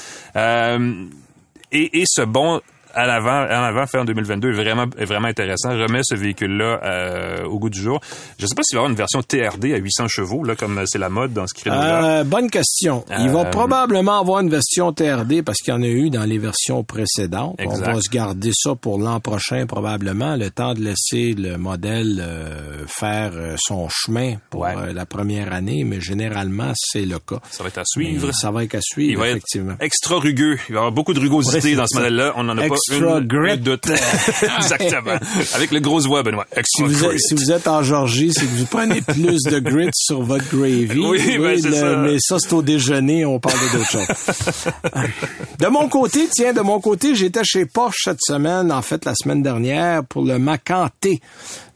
[1.72, 2.62] Et, et ce bon
[2.94, 5.70] à l'avant, en avant fait en 2022 est vraiment, est vraiment intéressant.
[5.70, 8.00] Remet ce véhicule-là euh, au goût du jour.
[8.39, 10.82] Je sais pas s'il va y avoir une version TRD à 800 chevaux, là, comme
[10.86, 12.20] c'est la mode dans ce créneau-là.
[12.20, 13.06] Euh, bonne question.
[13.20, 16.24] Il va Euh, probablement avoir une version TRD parce qu'il y en a eu dans
[16.24, 17.56] les versions précédentes.
[17.60, 17.88] Exact.
[17.89, 22.20] On va se garder ça pour l'an prochain probablement, le temps de laisser le modèle
[22.22, 24.74] euh, faire euh, son chemin pour Ouais.
[24.78, 27.39] euh, la première année, mais généralement c'est le cas.
[27.52, 28.28] Ça va être à suivre.
[28.28, 29.76] Mais Ça va être à Il suivre, être effectivement.
[29.80, 30.58] extra rugueux.
[30.70, 32.34] Il va y avoir beaucoup de rugosité Ouais, dans ce modèle-là.
[32.36, 33.57] On n'en a pas Extra grit.
[33.59, 33.86] doute.
[34.57, 35.17] Exactement.
[35.55, 36.45] Avec le grosse voix, Benoît.
[36.53, 37.19] Si Extra vous, êtes, grit.
[37.19, 40.99] si vous êtes en Georgie, c'est que vous prenez plus de grits sur votre gravy.
[40.99, 41.95] Oui, ben, le- ça.
[41.97, 44.07] mais ça, c'est au déjeuner, on parle d'autre chose.
[45.59, 49.13] de mon côté, tiens, de mon côté, j'étais chez Porsche cette semaine, en fait, la
[49.15, 51.19] semaine dernière, pour le Macan T.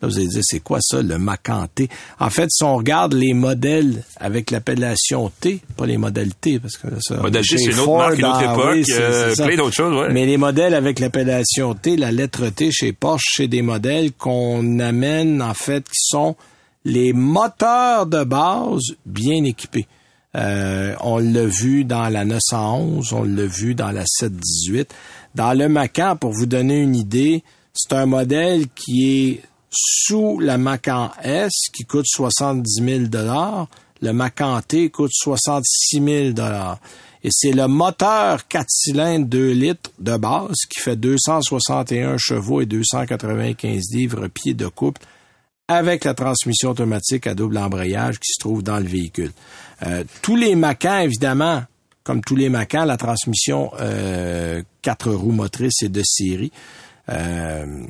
[0.01, 1.89] Là, vous allez dire, c'est quoi ça, le Macan T?
[2.19, 6.77] En fait, si on regarde les modèles avec l'appellation T, pas les modèles T, parce
[6.77, 7.15] que ça...
[7.17, 10.13] Modèle T, c'est une autre marque, une autre époque, oui, euh, plein d'autres choses, ouais.
[10.13, 14.79] Mais les modèles avec l'appellation T, la lettre T chez Porsche, c'est des modèles qu'on
[14.79, 16.35] amène, en fait, qui sont
[16.85, 19.87] les moteurs de base bien équipés.
[20.35, 24.93] Euh, on l'a vu dans la 911, on l'a vu dans la 718.
[25.35, 27.43] Dans le Macan, pour vous donner une idée,
[27.73, 33.25] c'est un modèle qui est sous la Macan S, qui coûte 70 000
[34.01, 36.33] Le Macan T coûte 66 000
[37.27, 42.65] Et c'est le moteur 4 cylindres 2 litres de base qui fait 261 chevaux et
[42.65, 45.01] 295 livres pieds de couple
[45.67, 49.33] avec la transmission automatique à double embrayage qui se trouve dans le véhicule.
[49.85, 51.63] Euh, tous les Macans, évidemment,
[52.05, 56.53] comme tous les Macans, la transmission euh, quatre roues motrices est de série.
[57.09, 57.83] Euh,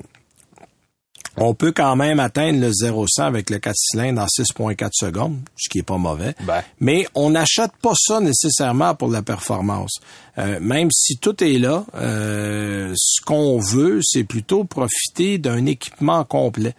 [1.37, 5.69] on peut quand même atteindre le 0-100 avec le 4 cylindres en 6.4 secondes, ce
[5.69, 6.33] qui est pas mauvais.
[6.41, 6.63] Ben.
[6.79, 9.99] Mais on n'achète pas ça nécessairement pour la performance.
[10.39, 16.23] Euh, même si tout est là, euh, ce qu'on veut, c'est plutôt profiter d'un équipement
[16.23, 16.73] complet.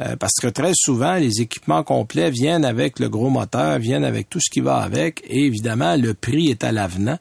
[0.00, 4.28] Euh, parce que très souvent, les équipements complets viennent avec le gros moteur, viennent avec
[4.28, 7.18] tout ce qui va avec, et évidemment, le prix est à l'avenant.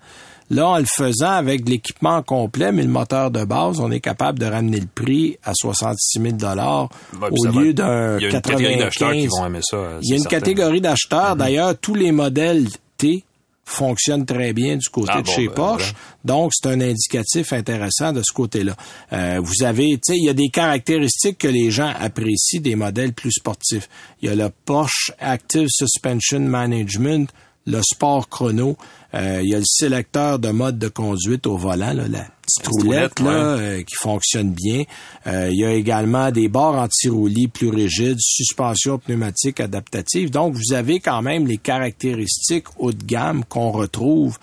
[0.53, 4.37] Là, en le faisant avec l'équipement complet, mais le moteur de base, on est capable
[4.37, 6.89] de ramener le prix à 66 000 dollars
[7.21, 9.29] Ouais, au lieu d'un Il y a une catégorie d'acheteurs qui 95.
[9.39, 9.77] vont aimer ça.
[9.77, 10.37] euh, Il y a une certain.
[10.39, 11.35] catégorie d'acheteurs.
[11.37, 13.23] D'ailleurs, tous les modèles T
[13.63, 15.93] fonctionnent très bien du côté Ah de bon, chez ben, Porsche.
[16.25, 18.75] Donc, c'est un indicatif intéressant de ce côté-là.
[19.13, 22.75] Euh, vous avez, tu sais, il y a des caractéristiques que les gens apprécient des
[22.75, 23.87] modèles plus sportifs.
[24.21, 27.29] Il y a le Porsche Active Suspension Management,
[27.65, 28.75] le Sport Chrono.
[29.13, 32.67] Euh, il y a le sélecteur de mode de conduite au volant, là, la petite
[32.67, 34.83] roulette, roulette, là, euh, qui fonctionne bien.
[35.27, 40.31] Euh, il y a également des barres anti-roulis plus rigides, suspension pneumatique adaptative.
[40.31, 44.37] Donc, vous avez quand même les caractéristiques haut de gamme qu'on retrouve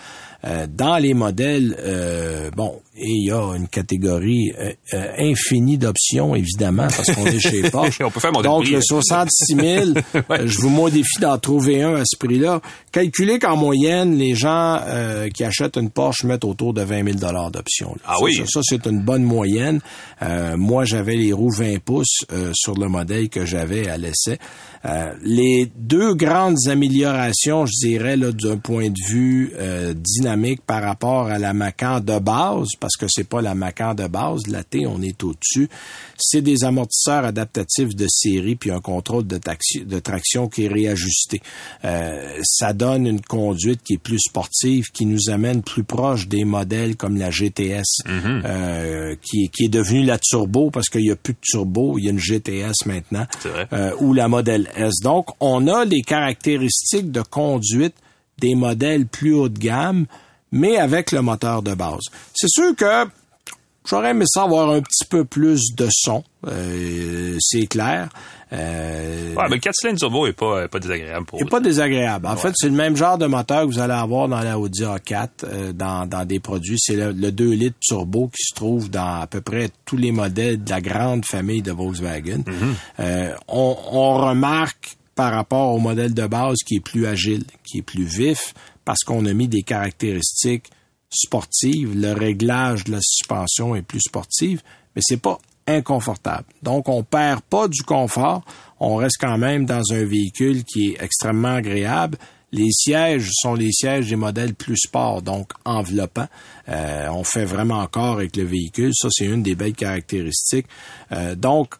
[0.45, 1.77] euh, dans les modèles.
[1.81, 7.27] euh, bon, et il y a une catégorie euh, euh, infinie d'options, évidemment, parce qu'on
[7.27, 8.03] est chez Porsche.
[8.05, 8.83] On peut faire Donc, prix, le là.
[8.85, 9.87] 66 000,
[10.31, 12.61] euh, je vous modifie d'en trouver un à ce prix-là.
[12.91, 17.51] Calculez qu'en moyenne, les gens euh, qui achètent une Porsche mettent autour de 20 000
[17.51, 17.95] d'options.
[18.05, 18.35] Ah Ça, oui?
[18.37, 19.81] Ça, ça, c'est une bonne moyenne.
[20.23, 24.39] Euh, moi, j'avais les roues 20 pouces euh, sur le modèle que j'avais à l'essai.
[24.85, 30.83] Euh, les deux grandes améliorations, je dirais, là, d'un point de vue euh, dynamique par
[30.83, 34.63] rapport à la Macan de base, parce que c'est pas la Macan de base, la
[34.65, 35.69] T, on est au-dessus,
[36.17, 40.69] c'est des amortisseurs adaptatifs de série puis un contrôle de, taxi- de traction qui est
[40.69, 41.41] réajusté.
[41.85, 46.45] Euh, ça donne une conduite qui est plus sportive, qui nous amène plus proche des
[46.45, 51.11] modèles comme la GTS, euh, qui, est- qui est devenue la turbo parce qu'il n'y
[51.11, 53.67] a plus de turbo, il y a une GTS maintenant, C'est vrai.
[53.73, 54.68] euh, ou la modèle
[55.03, 57.95] Donc, on a les caractéristiques de conduite
[58.39, 60.07] des modèles plus haut de gamme,
[60.53, 62.05] mais avec le moteur de base.
[62.35, 63.09] C'est sûr que
[63.89, 68.11] J'aurais aimé ça avoir un petit peu plus de son, euh, c'est clair.
[68.53, 71.51] Euh, Ouais, mais le 4 cylindres turbo est pas, est pas désagréable pour il n'est
[71.51, 72.27] pas désagréable.
[72.27, 74.83] En fait, c'est le même genre de moteur que vous allez avoir dans la Audi
[74.83, 76.77] A4, euh, dans, dans des produits.
[76.81, 80.11] C'est le, le 2 litres turbo qui se trouve dans à peu près tous les
[80.11, 82.43] modèles de la grande famille de Volkswagen.
[82.99, 87.79] Euh, on, on remarque par rapport au modèle de base qui est plus agile, qui
[87.79, 90.67] est plus vif, parce qu'on a mis des caractéristiques
[91.11, 91.93] sportives.
[92.01, 94.63] Le réglage de la suspension est plus sportive,
[94.97, 95.39] mais c'est pas
[95.69, 96.47] inconfortable.
[96.63, 98.43] Donc, on perd pas du confort.
[98.81, 102.19] On reste quand même dans un véhicule qui est extrêmement agréable.
[102.51, 106.29] Les sièges sont les sièges des modèles plus sport, donc enveloppants.
[106.69, 108.93] Euh, on fait vraiment encore avec le véhicule.
[108.95, 110.67] Ça, c'est une des belles caractéristiques.
[111.13, 111.75] Euh, donc,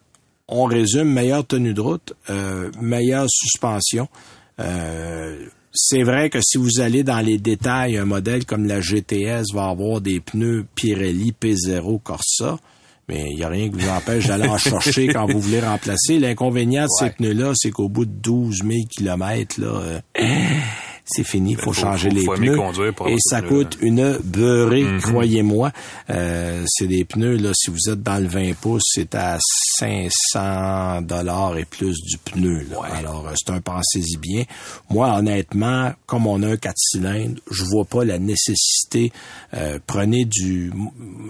[0.47, 4.07] on résume meilleure tenue de route, euh, meilleure suspension.
[5.71, 9.69] C'est vrai que si vous allez dans les détails, un modèle comme la GTS va
[9.69, 12.57] avoir des pneus Pirelli P0 Corsa,
[13.09, 16.19] mais il n'y a rien qui vous empêche d'aller en chercher quand vous voulez remplacer.
[16.19, 19.99] L'inconvénient de ces pneus-là, c'est qu'au bout de 12 000 kilomètres, là, euh,
[21.09, 22.55] c'est fini, il faut, Faut- changer faut- les faut pneus.
[22.57, 25.71] conduire pour et ça coûte une beurrée, croyez-moi.
[26.09, 29.37] Euh, c'est des pneus, là, si vous êtes dans le 20 pouces, c'est à
[29.79, 32.65] 500 dollars et plus du pneu.
[32.69, 32.77] Là.
[32.93, 34.43] Alors, euh, c'est un pensez-y bien.
[34.89, 39.11] Moi, honnêtement, comme on a un 4 cylindres, je vois pas la nécessité.
[39.53, 40.71] Euh, prenez du...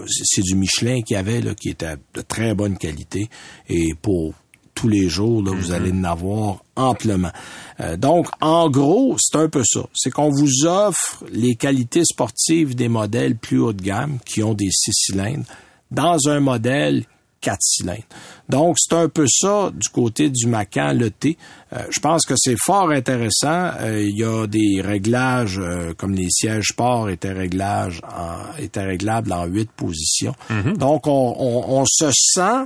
[0.07, 3.29] C'est du Michelin qu'il y avait, là, qui était de très bonne qualité.
[3.67, 4.33] Et pour
[4.75, 7.31] tous les jours, là, vous allez en avoir amplement.
[7.79, 9.81] Euh, donc, en gros, c'est un peu ça.
[9.93, 14.53] C'est qu'on vous offre les qualités sportives des modèles plus haut de gamme qui ont
[14.53, 15.45] des six cylindres
[15.91, 17.03] dans un modèle
[17.41, 18.03] 4 cylindres.
[18.49, 21.37] Donc, c'est un peu ça du côté du Macan le T.
[21.71, 23.71] Euh, je pense que c'est fort intéressant.
[23.79, 28.83] Euh, Il y a des réglages, euh, comme les sièges sport étaient, réglages en- étaient
[28.83, 30.35] réglables en huit positions.
[30.75, 32.65] Donc, on, on- on se sent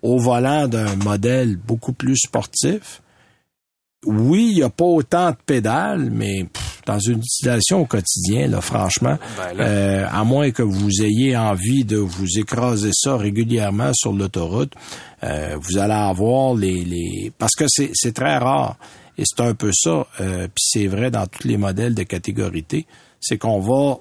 [0.00, 3.02] au volant d'un modèle beaucoup plus sportif.
[4.06, 8.46] Oui, il n'y a pas autant de pédales, mais pff, dans une utilisation au quotidien,
[8.48, 9.64] là, franchement, Ben là.
[9.64, 14.72] euh, à moins que vous ayez envie de vous écraser ça régulièrement sur l'autoroute,
[15.22, 17.32] euh, vous allez avoir les, les...
[17.38, 18.76] parce que c'est c'est très rare.
[19.16, 22.64] Et c'est un peu ça, euh, puis c'est vrai dans tous les modèles de catégorie
[22.64, 22.84] T,
[23.20, 23.98] c'est qu'on va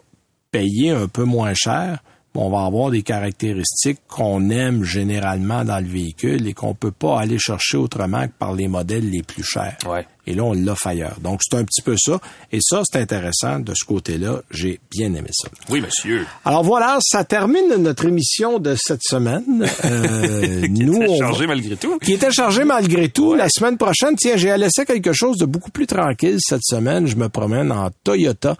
[0.50, 2.00] payer un peu moins cher,
[2.36, 7.20] on va avoir des caractéristiques qu'on aime généralement dans le véhicule et qu'on peut pas
[7.20, 9.78] aller chercher autrement que par les modèles les plus chers.
[9.88, 10.06] Ouais.
[10.26, 11.18] Et là, on l'offre ailleurs.
[11.22, 12.20] Donc, c'est un petit peu ça.
[12.52, 14.42] Et ça, c'est intéressant de ce côté-là.
[14.52, 15.50] J'ai bien aimé ça.
[15.70, 16.26] Oui, monsieur.
[16.46, 19.66] Alors voilà, ça termine notre émission de cette semaine.
[19.86, 21.98] Euh, qui nous, était on chargé va- malgré tout.
[22.00, 23.34] qui était chargé malgré tout.
[23.36, 27.06] La semaine prochaine, tiens, j'ai laissé quelque chose de beaucoup plus tranquille cette semaine.
[27.08, 28.56] Je me promène en Toyota,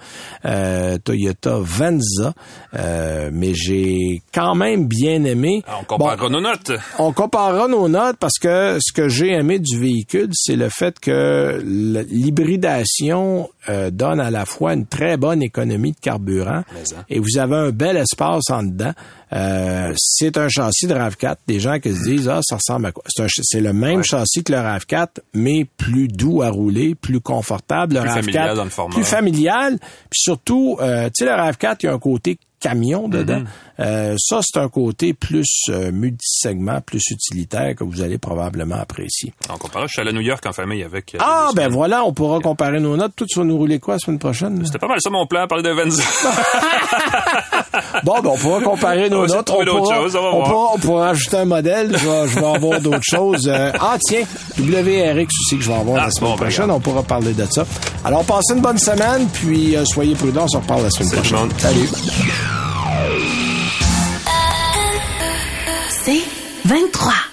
[0.46, 2.34] euh, Toyota Venza,
[2.76, 5.64] euh, mais j'ai quand même bien aimé.
[5.68, 6.72] Ah, on comparera nos notes.
[7.00, 11.00] On comparera nos notes parce que ce que j'ai aimé du véhicule, c'est le fait
[11.00, 17.04] que l'hybridation euh, donne à la fois une très bonne économie de carburant hein.
[17.10, 18.94] et vous avez un bel espace en dedans.
[19.32, 21.38] Euh, c'est un châssis de RAV4.
[21.48, 23.04] Des gens qui se disent ah ça ressemble à quoi?
[23.08, 27.96] C'est le même châssis que le RAV4, mais plus doux à rouler, plus confortable.
[27.96, 28.94] Le Plus RAV4 familial dans le format.
[28.94, 29.80] plus familial.
[29.80, 33.42] Puis surtout, euh, tu sais le RAV4, il y a un côté camion dedans.
[33.42, 33.73] Mm-hmm.
[33.80, 39.34] Euh, ça, c'est un côté plus euh, multisegment, plus utilitaire que vous allez probablement apprécier.
[39.52, 41.16] On comparera, je suis allé à New York en famille avec...
[41.16, 43.14] euh, Ah, ben voilà, on pourra comparer nos notes.
[43.16, 44.64] Tout sur nous rouler quoi la semaine prochaine?
[44.66, 46.04] C'était pas mal ça mon plan, parler de Venza.
[48.04, 49.48] Bon, ben, on pourra comparer nos On notes.
[49.48, 51.98] d'autres pourra, choses, on va on pourra- on pourra ajouter un modèle.
[51.98, 53.48] Je vais, je vais avoir d'autres choses.
[53.48, 54.24] Euh, ah, tiens,
[54.60, 56.64] WRX aussi que je vais avoir Ah, la semaine bon, ben, prochaine.
[56.66, 56.80] regarde.
[56.80, 57.66] on pourra parler de ça.
[58.06, 60.44] Alors, passez une bonne semaine, puis euh, soyez prudents.
[60.46, 61.50] On se reparle la semaine prochaine.
[61.58, 61.90] Salut.
[66.06, 66.22] C'est
[66.66, 67.33] 23.